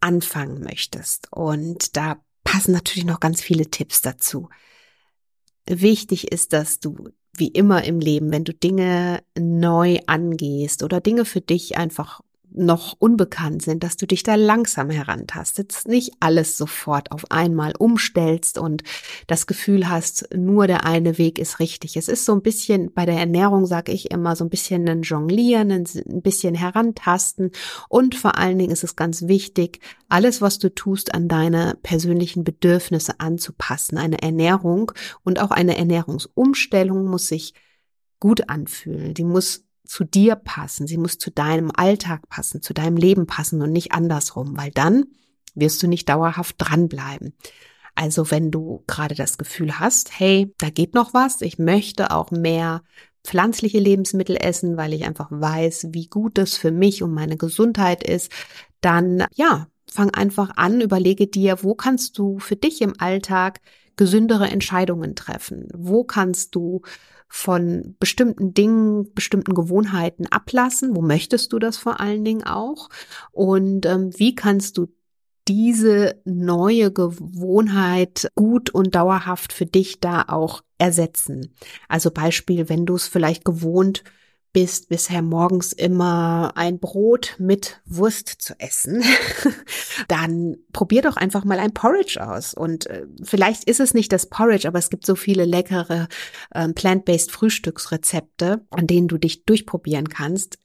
anfangen 0.00 0.60
möchtest. 0.60 1.28
Und 1.32 1.96
da 1.96 2.22
passen 2.44 2.72
natürlich 2.72 3.04
noch 3.04 3.20
ganz 3.20 3.40
viele 3.40 3.70
Tipps 3.70 4.02
dazu. 4.02 4.48
Wichtig 5.66 6.32
ist, 6.32 6.52
dass 6.52 6.80
du 6.80 7.10
wie 7.34 7.48
immer 7.48 7.84
im 7.84 8.00
Leben, 8.00 8.30
wenn 8.30 8.44
du 8.44 8.52
Dinge 8.52 9.22
neu 9.38 10.00
angehst 10.06 10.82
oder 10.82 11.00
Dinge 11.00 11.24
für 11.24 11.40
dich 11.40 11.78
einfach 11.78 12.20
noch 12.54 12.96
unbekannt 12.98 13.62
sind, 13.62 13.82
dass 13.82 13.96
du 13.96 14.06
dich 14.06 14.22
da 14.22 14.34
langsam 14.34 14.90
herantastet, 14.90 15.82
nicht 15.86 16.12
alles 16.20 16.56
sofort 16.56 17.12
auf 17.12 17.30
einmal 17.30 17.72
umstellst 17.78 18.58
und 18.58 18.82
das 19.26 19.46
Gefühl 19.46 19.88
hast, 19.88 20.28
nur 20.34 20.66
der 20.66 20.84
eine 20.84 21.18
Weg 21.18 21.38
ist 21.38 21.60
richtig. 21.60 21.96
Es 21.96 22.08
ist 22.08 22.24
so 22.24 22.32
ein 22.32 22.42
bisschen 22.42 22.92
bei 22.92 23.06
der 23.06 23.16
Ernährung, 23.16 23.66
sage 23.66 23.92
ich 23.92 24.10
immer, 24.10 24.36
so 24.36 24.44
ein 24.44 24.50
bisschen 24.50 24.88
ein 24.88 25.02
Jonglieren, 25.02 25.70
ein 25.70 26.22
bisschen 26.22 26.54
herantasten 26.54 27.50
und 27.88 28.14
vor 28.14 28.36
allen 28.38 28.58
Dingen 28.58 28.72
ist 28.72 28.84
es 28.84 28.96
ganz 28.96 29.22
wichtig, 29.28 29.80
alles, 30.08 30.42
was 30.42 30.58
du 30.58 30.74
tust, 30.74 31.14
an 31.14 31.28
deine 31.28 31.78
persönlichen 31.82 32.44
Bedürfnisse 32.44 33.18
anzupassen. 33.18 33.96
Eine 33.96 34.20
Ernährung 34.22 34.92
und 35.24 35.40
auch 35.40 35.50
eine 35.50 35.78
Ernährungsumstellung 35.78 37.06
muss 37.06 37.28
sich 37.28 37.54
gut 38.20 38.48
anfühlen. 38.48 39.14
Die 39.14 39.24
muss 39.24 39.64
zu 39.84 40.04
dir 40.04 40.36
passen, 40.36 40.86
sie 40.86 40.96
muss 40.96 41.18
zu 41.18 41.30
deinem 41.30 41.70
Alltag 41.74 42.28
passen, 42.28 42.62
zu 42.62 42.72
deinem 42.74 42.96
Leben 42.96 43.26
passen 43.26 43.62
und 43.62 43.72
nicht 43.72 43.92
andersrum, 43.92 44.56
weil 44.56 44.70
dann 44.70 45.06
wirst 45.54 45.82
du 45.82 45.86
nicht 45.86 46.08
dauerhaft 46.08 46.56
dranbleiben. 46.58 47.34
Also 47.94 48.30
wenn 48.30 48.50
du 48.50 48.84
gerade 48.86 49.14
das 49.14 49.36
Gefühl 49.36 49.78
hast, 49.78 50.18
hey, 50.18 50.54
da 50.58 50.70
geht 50.70 50.94
noch 50.94 51.12
was, 51.12 51.42
ich 51.42 51.58
möchte 51.58 52.10
auch 52.10 52.30
mehr 52.30 52.82
pflanzliche 53.24 53.78
Lebensmittel 53.78 54.36
essen, 54.36 54.76
weil 54.76 54.92
ich 54.94 55.04
einfach 55.04 55.28
weiß, 55.30 55.88
wie 55.90 56.06
gut 56.06 56.38
das 56.38 56.56
für 56.56 56.70
mich 56.70 57.02
und 57.02 57.12
meine 57.12 57.36
Gesundheit 57.36 58.02
ist, 58.02 58.32
dann 58.80 59.24
ja, 59.34 59.68
fang 59.90 60.10
einfach 60.10 60.52
an, 60.56 60.80
überlege 60.80 61.26
dir, 61.26 61.62
wo 61.62 61.74
kannst 61.74 62.18
du 62.18 62.38
für 62.38 62.56
dich 62.56 62.80
im 62.80 62.94
Alltag 62.98 63.60
gesündere 64.02 64.48
Entscheidungen 64.48 65.14
treffen? 65.14 65.68
Wo 65.72 66.02
kannst 66.02 66.56
du 66.56 66.82
von 67.28 67.94
bestimmten 68.00 68.52
Dingen, 68.52 69.14
bestimmten 69.14 69.54
Gewohnheiten 69.54 70.26
ablassen? 70.26 70.96
Wo 70.96 71.02
möchtest 71.02 71.52
du 71.52 71.60
das 71.60 71.76
vor 71.76 72.00
allen 72.00 72.24
Dingen 72.24 72.42
auch? 72.42 72.88
Und 73.30 73.86
ähm, 73.86 74.10
wie 74.16 74.34
kannst 74.34 74.76
du 74.76 74.88
diese 75.46 76.20
neue 76.24 76.92
Gewohnheit 76.92 78.26
gut 78.34 78.70
und 78.70 78.96
dauerhaft 78.96 79.52
für 79.52 79.66
dich 79.66 80.00
da 80.00 80.24
auch 80.26 80.62
ersetzen? 80.78 81.54
Also 81.88 82.10
Beispiel, 82.10 82.68
wenn 82.68 82.84
du 82.84 82.96
es 82.96 83.06
vielleicht 83.06 83.44
gewohnt 83.44 84.02
bist 84.52 84.88
bisher 84.88 85.22
morgens 85.22 85.72
immer 85.72 86.52
ein 86.56 86.78
Brot 86.78 87.36
mit 87.38 87.80
Wurst 87.86 88.28
zu 88.28 88.54
essen, 88.58 89.02
dann 90.08 90.56
probier 90.72 91.02
doch 91.02 91.16
einfach 91.16 91.44
mal 91.44 91.58
ein 91.58 91.72
Porridge 91.72 92.24
aus. 92.24 92.52
Und 92.52 92.86
äh, 92.86 93.06
vielleicht 93.22 93.64
ist 93.64 93.80
es 93.80 93.94
nicht 93.94 94.12
das 94.12 94.28
Porridge, 94.28 94.68
aber 94.68 94.78
es 94.78 94.90
gibt 94.90 95.06
so 95.06 95.14
viele 95.14 95.44
leckere 95.44 96.08
äh, 96.50 96.68
plant-based 96.68 97.32
Frühstücksrezepte, 97.32 98.64
an 98.70 98.86
denen 98.86 99.08
du 99.08 99.16
dich 99.16 99.44
durchprobieren 99.44 100.08
kannst. 100.08 100.58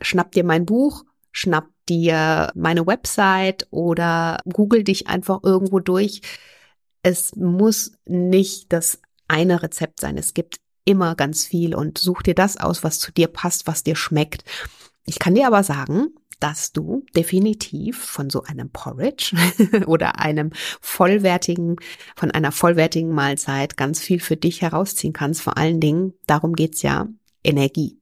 Schnapp 0.00 0.32
dir 0.32 0.44
mein 0.44 0.64
Buch, 0.64 1.04
schnapp 1.30 1.68
dir 1.88 2.50
meine 2.54 2.86
Website 2.86 3.66
oder 3.70 4.40
google 4.50 4.84
dich 4.84 5.08
einfach 5.08 5.40
irgendwo 5.42 5.80
durch. 5.80 6.22
Es 7.02 7.36
muss 7.36 7.92
nicht 8.06 8.72
das 8.72 9.00
eine 9.28 9.62
Rezept 9.62 10.00
sein. 10.00 10.16
Es 10.16 10.32
gibt 10.32 10.63
immer 10.84 11.14
ganz 11.14 11.44
viel 11.44 11.74
und 11.74 11.98
such 11.98 12.22
dir 12.22 12.34
das 12.34 12.56
aus, 12.56 12.84
was 12.84 12.98
zu 12.98 13.12
dir 13.12 13.28
passt, 13.28 13.66
was 13.66 13.82
dir 13.82 13.96
schmeckt. 13.96 14.44
Ich 15.06 15.18
kann 15.18 15.34
dir 15.34 15.46
aber 15.46 15.62
sagen, 15.62 16.08
dass 16.40 16.72
du 16.72 17.04
definitiv 17.16 17.98
von 17.98 18.28
so 18.28 18.42
einem 18.42 18.70
Porridge 18.70 19.34
oder 19.86 20.18
einem 20.18 20.50
vollwertigen, 20.80 21.76
von 22.16 22.30
einer 22.30 22.52
vollwertigen 22.52 23.10
Mahlzeit 23.10 23.76
ganz 23.76 24.00
viel 24.00 24.20
für 24.20 24.36
dich 24.36 24.62
herausziehen 24.62 25.12
kannst. 25.12 25.40
Vor 25.40 25.56
allen 25.56 25.80
Dingen, 25.80 26.14
darum 26.26 26.54
geht's 26.54 26.82
ja, 26.82 27.08
Energie. 27.42 27.98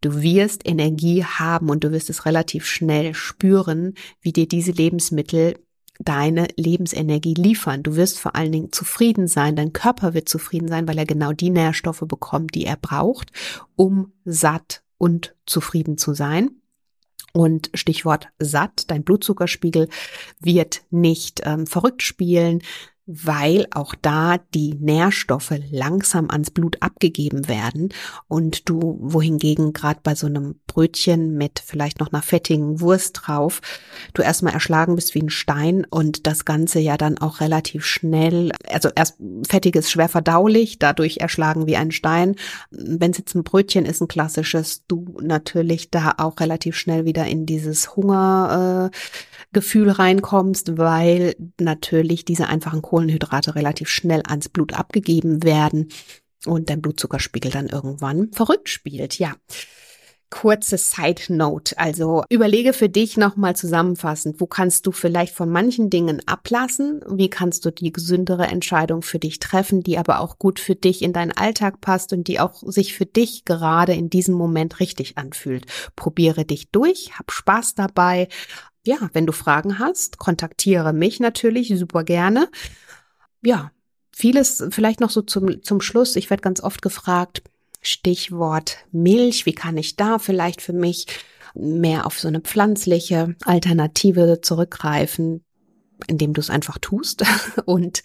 Du 0.00 0.22
wirst 0.22 0.66
Energie 0.66 1.24
haben 1.24 1.68
und 1.68 1.84
du 1.84 1.92
wirst 1.92 2.10
es 2.10 2.26
relativ 2.26 2.66
schnell 2.66 3.14
spüren, 3.14 3.94
wie 4.20 4.32
dir 4.32 4.48
diese 4.48 4.72
Lebensmittel 4.72 5.58
deine 6.00 6.48
Lebensenergie 6.56 7.34
liefern. 7.34 7.82
Du 7.82 7.94
wirst 7.94 8.18
vor 8.18 8.34
allen 8.34 8.52
Dingen 8.52 8.72
zufrieden 8.72 9.28
sein, 9.28 9.54
dein 9.54 9.72
Körper 9.72 10.14
wird 10.14 10.28
zufrieden 10.28 10.68
sein, 10.68 10.88
weil 10.88 10.98
er 10.98 11.06
genau 11.06 11.32
die 11.32 11.50
Nährstoffe 11.50 12.04
bekommt, 12.06 12.54
die 12.54 12.64
er 12.64 12.76
braucht, 12.76 13.30
um 13.76 14.12
satt 14.24 14.82
und 14.98 15.34
zufrieden 15.46 15.98
zu 15.98 16.14
sein. 16.14 16.50
Und 17.32 17.70
Stichwort 17.74 18.28
satt, 18.38 18.90
dein 18.90 19.04
Blutzuckerspiegel 19.04 19.88
wird 20.40 20.82
nicht 20.90 21.42
ähm, 21.44 21.66
verrückt 21.66 22.02
spielen, 22.02 22.62
weil 23.12 23.66
auch 23.72 23.94
da 24.00 24.38
die 24.54 24.74
Nährstoffe 24.74 25.52
langsam 25.70 26.30
ans 26.30 26.50
Blut 26.50 26.76
abgegeben 26.80 27.48
werden 27.48 27.88
und 28.28 28.68
du 28.68 28.98
wohingegen 29.00 29.72
gerade 29.72 30.00
bei 30.02 30.14
so 30.14 30.26
einem 30.26 30.60
Brötchen 30.66 31.36
mit 31.36 31.60
vielleicht 31.64 31.98
noch 31.98 32.12
einer 32.12 32.22
fettigen 32.22 32.80
Wurst 32.80 33.22
drauf, 33.22 33.60
du 34.14 34.22
erstmal 34.22 34.52
erschlagen 34.52 34.94
bist 34.94 35.14
wie 35.14 35.22
ein 35.22 35.30
Stein 35.30 35.84
und 35.90 36.26
das 36.26 36.44
Ganze 36.44 36.78
ja 36.78 36.96
dann 36.96 37.18
auch 37.18 37.40
relativ 37.40 37.84
schnell, 37.84 38.52
also 38.68 38.90
erst 38.94 39.16
fettiges 39.48 39.90
schwer 39.90 40.08
verdaulich, 40.08 40.78
dadurch 40.78 41.18
erschlagen 41.18 41.66
wie 41.66 41.76
ein 41.76 41.90
Stein. 41.90 42.36
Wenn 42.70 43.10
es 43.10 43.18
jetzt 43.18 43.34
ein 43.34 43.42
Brötchen 43.42 43.84
ist, 43.84 44.00
ein 44.00 44.08
klassisches, 44.08 44.84
du 44.86 45.18
natürlich 45.20 45.90
da 45.90 46.14
auch 46.18 46.38
relativ 46.38 46.76
schnell 46.76 47.04
wieder 47.04 47.26
in 47.26 47.46
dieses 47.46 47.96
Hunger 47.96 48.90
äh, 48.92 48.96
Gefühl 49.52 49.90
reinkommst, 49.90 50.78
weil 50.78 51.34
natürlich 51.60 52.24
diese 52.24 52.48
einfachen 52.48 52.82
Kohlenhydrate 52.82 53.54
relativ 53.54 53.88
schnell 53.88 54.22
ans 54.26 54.48
Blut 54.48 54.72
abgegeben 54.72 55.42
werden 55.42 55.88
und 56.46 56.70
dein 56.70 56.82
Blutzuckerspiegel 56.82 57.50
dann 57.50 57.68
irgendwann 57.68 58.32
verrückt 58.32 58.68
spielt. 58.68 59.18
Ja. 59.18 59.34
Kurze 60.30 60.78
Side 60.78 61.22
Note. 61.34 61.76
Also 61.76 62.22
überlege 62.30 62.72
für 62.72 62.88
dich 62.88 63.16
nochmal 63.16 63.56
zusammenfassend, 63.56 64.40
wo 64.40 64.46
kannst 64.46 64.86
du 64.86 64.92
vielleicht 64.92 65.34
von 65.34 65.50
manchen 65.50 65.90
Dingen 65.90 66.22
ablassen? 66.26 67.00
Wie 67.10 67.28
kannst 67.28 67.64
du 67.64 67.72
die 67.72 67.90
gesündere 67.90 68.46
Entscheidung 68.46 69.02
für 69.02 69.18
dich 69.18 69.40
treffen, 69.40 69.82
die 69.82 69.98
aber 69.98 70.20
auch 70.20 70.38
gut 70.38 70.60
für 70.60 70.76
dich 70.76 71.02
in 71.02 71.12
deinen 71.12 71.32
Alltag 71.32 71.80
passt 71.80 72.12
und 72.12 72.28
die 72.28 72.38
auch 72.38 72.62
sich 72.64 72.94
für 72.94 73.06
dich 73.06 73.44
gerade 73.44 73.92
in 73.92 74.08
diesem 74.08 74.36
Moment 74.36 74.78
richtig 74.78 75.18
anfühlt? 75.18 75.66
Probiere 75.96 76.44
dich 76.44 76.70
durch, 76.70 77.18
hab 77.18 77.32
Spaß 77.32 77.74
dabei 77.74 78.28
ja, 78.86 79.10
wenn 79.12 79.26
du 79.26 79.32
Fragen 79.32 79.78
hast, 79.78 80.18
kontaktiere 80.18 80.92
mich 80.92 81.20
natürlich 81.20 81.72
super 81.78 82.04
gerne. 82.04 82.48
Ja, 83.42 83.72
vieles 84.12 84.64
vielleicht 84.70 85.00
noch 85.00 85.10
so 85.10 85.22
zum, 85.22 85.62
zum 85.62 85.80
Schluss. 85.80 86.16
Ich 86.16 86.30
werde 86.30 86.42
ganz 86.42 86.62
oft 86.62 86.82
gefragt, 86.82 87.42
Stichwort 87.82 88.78
Milch, 88.92 89.46
wie 89.46 89.54
kann 89.54 89.76
ich 89.76 89.96
da 89.96 90.18
vielleicht 90.18 90.60
für 90.60 90.72
mich 90.72 91.06
mehr 91.54 92.06
auf 92.06 92.18
so 92.18 92.28
eine 92.28 92.40
pflanzliche 92.40 93.34
Alternative 93.44 94.40
zurückgreifen, 94.42 95.44
indem 96.06 96.32
du 96.32 96.40
es 96.40 96.50
einfach 96.50 96.78
tust 96.78 97.24
und 97.64 98.02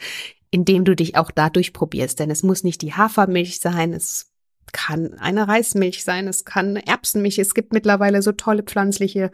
indem 0.51 0.85
du 0.85 0.95
dich 0.95 1.17
auch 1.17 1.31
dadurch 1.31 1.73
probierst. 1.73 2.19
Denn 2.19 2.31
es 2.31 2.43
muss 2.43 2.63
nicht 2.63 2.81
die 2.81 2.93
Hafermilch 2.93 3.59
sein, 3.59 3.93
es 3.93 4.31
kann 4.71 5.13
eine 5.15 5.47
Reismilch 5.47 6.03
sein, 6.03 6.27
es 6.27 6.45
kann 6.45 6.75
Erbsenmilch. 6.75 7.39
Es 7.39 7.53
gibt 7.53 7.73
mittlerweile 7.73 8.21
so 8.21 8.31
tolle 8.31 8.63
pflanzliche 8.63 9.31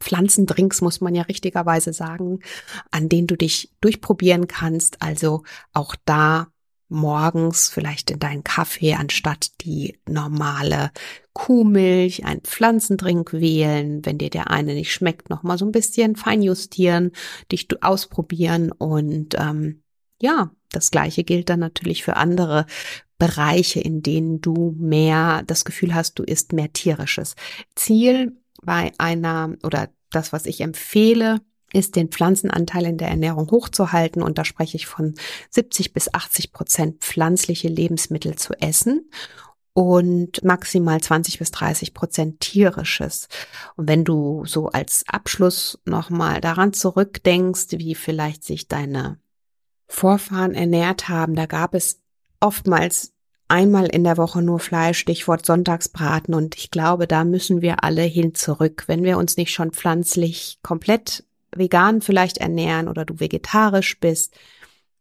Pflanzendrinks, 0.00 0.80
muss 0.80 1.00
man 1.00 1.14
ja 1.14 1.22
richtigerweise 1.22 1.92
sagen, 1.92 2.40
an 2.90 3.08
denen 3.08 3.26
du 3.26 3.36
dich 3.36 3.72
durchprobieren 3.80 4.48
kannst. 4.48 5.00
Also 5.00 5.42
auch 5.72 5.96
da 6.04 6.48
morgens 6.88 7.68
vielleicht 7.68 8.10
in 8.10 8.18
deinen 8.18 8.44
Kaffee 8.44 8.94
anstatt 8.94 9.50
die 9.62 9.98
normale 10.06 10.90
Kuhmilch, 11.32 12.24
einen 12.24 12.42
Pflanzendrink 12.42 13.32
wählen. 13.32 14.04
Wenn 14.04 14.18
dir 14.18 14.30
der 14.30 14.50
eine 14.50 14.74
nicht 14.74 14.92
schmeckt, 14.92 15.30
noch 15.30 15.42
mal 15.42 15.58
so 15.58 15.64
ein 15.64 15.72
bisschen 15.72 16.16
feinjustieren, 16.16 17.12
dich 17.50 17.68
ausprobieren 17.82 18.70
und 18.72 19.34
ähm, 19.38 19.82
ja, 20.20 20.50
das 20.70 20.90
gleiche 20.90 21.24
gilt 21.24 21.48
dann 21.50 21.60
natürlich 21.60 22.04
für 22.04 22.16
andere 22.16 22.66
Bereiche, 23.24 23.80
in 23.80 24.02
denen 24.02 24.42
du 24.42 24.74
mehr 24.78 25.42
das 25.46 25.64
Gefühl 25.64 25.94
hast, 25.94 26.18
du 26.18 26.24
isst 26.24 26.52
mehr 26.52 26.74
tierisches. 26.74 27.36
Ziel 27.74 28.36
bei 28.62 28.92
einer 28.98 29.54
oder 29.62 29.88
das, 30.10 30.34
was 30.34 30.44
ich 30.44 30.60
empfehle, 30.60 31.40
ist 31.72 31.96
den 31.96 32.08
Pflanzenanteil 32.08 32.84
in 32.84 32.98
der 32.98 33.08
Ernährung 33.08 33.50
hochzuhalten. 33.50 34.22
Und 34.22 34.36
da 34.36 34.44
spreche 34.44 34.76
ich 34.76 34.86
von 34.86 35.14
70 35.48 35.94
bis 35.94 36.12
80 36.12 36.52
Prozent 36.52 37.00
pflanzliche 37.02 37.68
Lebensmittel 37.68 38.36
zu 38.36 38.52
essen 38.60 39.10
und 39.72 40.44
maximal 40.44 41.00
20 41.00 41.38
bis 41.38 41.50
30 41.50 41.94
Prozent 41.94 42.40
tierisches. 42.40 43.28
Und 43.76 43.88
wenn 43.88 44.04
du 44.04 44.44
so 44.44 44.68
als 44.68 45.04
Abschluss 45.08 45.78
nochmal 45.86 46.42
daran 46.42 46.74
zurückdenkst, 46.74 47.68
wie 47.70 47.94
vielleicht 47.94 48.44
sich 48.44 48.68
deine 48.68 49.18
Vorfahren 49.88 50.54
ernährt 50.54 51.08
haben, 51.08 51.34
da 51.34 51.46
gab 51.46 51.74
es 51.74 52.02
oftmals 52.38 53.13
einmal 53.54 53.86
in 53.86 54.02
der 54.02 54.16
Woche 54.16 54.42
nur 54.42 54.58
Fleisch, 54.58 54.98
Stichwort 54.98 55.46
Sonntagsbraten. 55.46 56.34
Und 56.34 56.56
ich 56.56 56.72
glaube, 56.72 57.06
da 57.06 57.22
müssen 57.22 57.62
wir 57.62 57.84
alle 57.84 58.02
hin 58.02 58.34
zurück. 58.34 58.82
Wenn 58.88 59.04
wir 59.04 59.16
uns 59.16 59.36
nicht 59.36 59.52
schon 59.52 59.70
pflanzlich 59.70 60.58
komplett 60.62 61.24
vegan 61.54 62.00
vielleicht 62.00 62.38
ernähren 62.38 62.88
oder 62.88 63.04
du 63.04 63.20
vegetarisch 63.20 64.00
bist, 64.00 64.34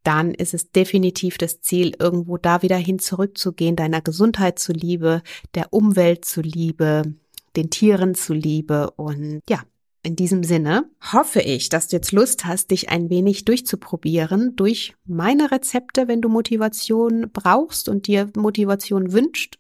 dann 0.03 0.35
ist 0.35 0.53
es 0.53 0.71
definitiv 0.71 1.39
das 1.39 1.61
Ziel, 1.61 1.95
irgendwo 1.97 2.37
da 2.37 2.61
wieder 2.61 2.77
hin 2.77 2.99
zurückzugehen, 2.99 3.75
deiner 3.75 4.01
Gesundheit 4.01 4.59
zuliebe, 4.59 5.23
der 5.55 5.73
Umwelt 5.73 6.23
zuliebe, 6.23 7.15
den 7.55 7.71
Tieren 7.71 8.13
zuliebe 8.13 8.91
und 8.91 9.41
ja, 9.49 9.61
in 10.03 10.17
diesem 10.17 10.43
Sinne 10.43 10.89
hoffe 11.13 11.39
ich, 11.39 11.69
dass 11.69 11.87
du 11.87 11.95
jetzt 11.95 12.11
Lust 12.11 12.45
hast, 12.45 12.71
dich 12.71 12.89
ein 12.89 13.09
wenig 13.09 13.45
durchzuprobieren 13.45 14.55
durch 14.57 14.95
meine 15.05 15.49
Rezepte, 15.49 16.09
wenn 16.09 16.21
du 16.21 16.27
Motivation 16.27 17.29
brauchst 17.31 17.87
und 17.87 18.07
dir 18.07 18.29
Motivation 18.35 19.13
wünscht. 19.13 19.57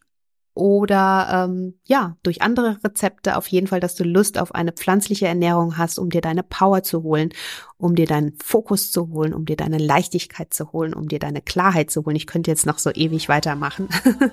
Oder 0.55 1.47
ähm, 1.49 1.79
ja, 1.85 2.15
durch 2.21 2.43
andere 2.43 2.77
Rezepte 2.83 3.37
auf 3.37 3.47
jeden 3.47 3.65
Fall, 3.65 3.79
dass 3.79 3.95
du 3.95 4.03
Lust 4.03 4.37
auf 4.37 4.53
eine 4.53 4.71
pflanzliche 4.71 5.25
Ernährung 5.25 5.79
hast, 5.79 5.97
um 5.97 6.11
dir 6.11 6.21
deine 6.21 6.43
Power 6.43 6.83
zu 6.83 7.01
holen, 7.01 7.29
um 7.77 7.95
dir 7.95 8.05
deinen 8.05 8.37
Fokus 8.37 8.91
zu 8.91 9.09
holen, 9.09 9.33
um 9.33 9.45
dir 9.45 9.55
deine 9.55 9.79
Leichtigkeit 9.79 10.53
zu 10.53 10.71
holen, 10.71 10.93
um 10.93 11.07
dir 11.07 11.17
deine 11.17 11.41
Klarheit 11.41 11.89
zu 11.89 12.05
holen. 12.05 12.17
Ich 12.17 12.27
könnte 12.27 12.51
jetzt 12.51 12.67
noch 12.67 12.77
so 12.77 12.91
ewig 12.91 13.29
weitermachen. 13.29 13.87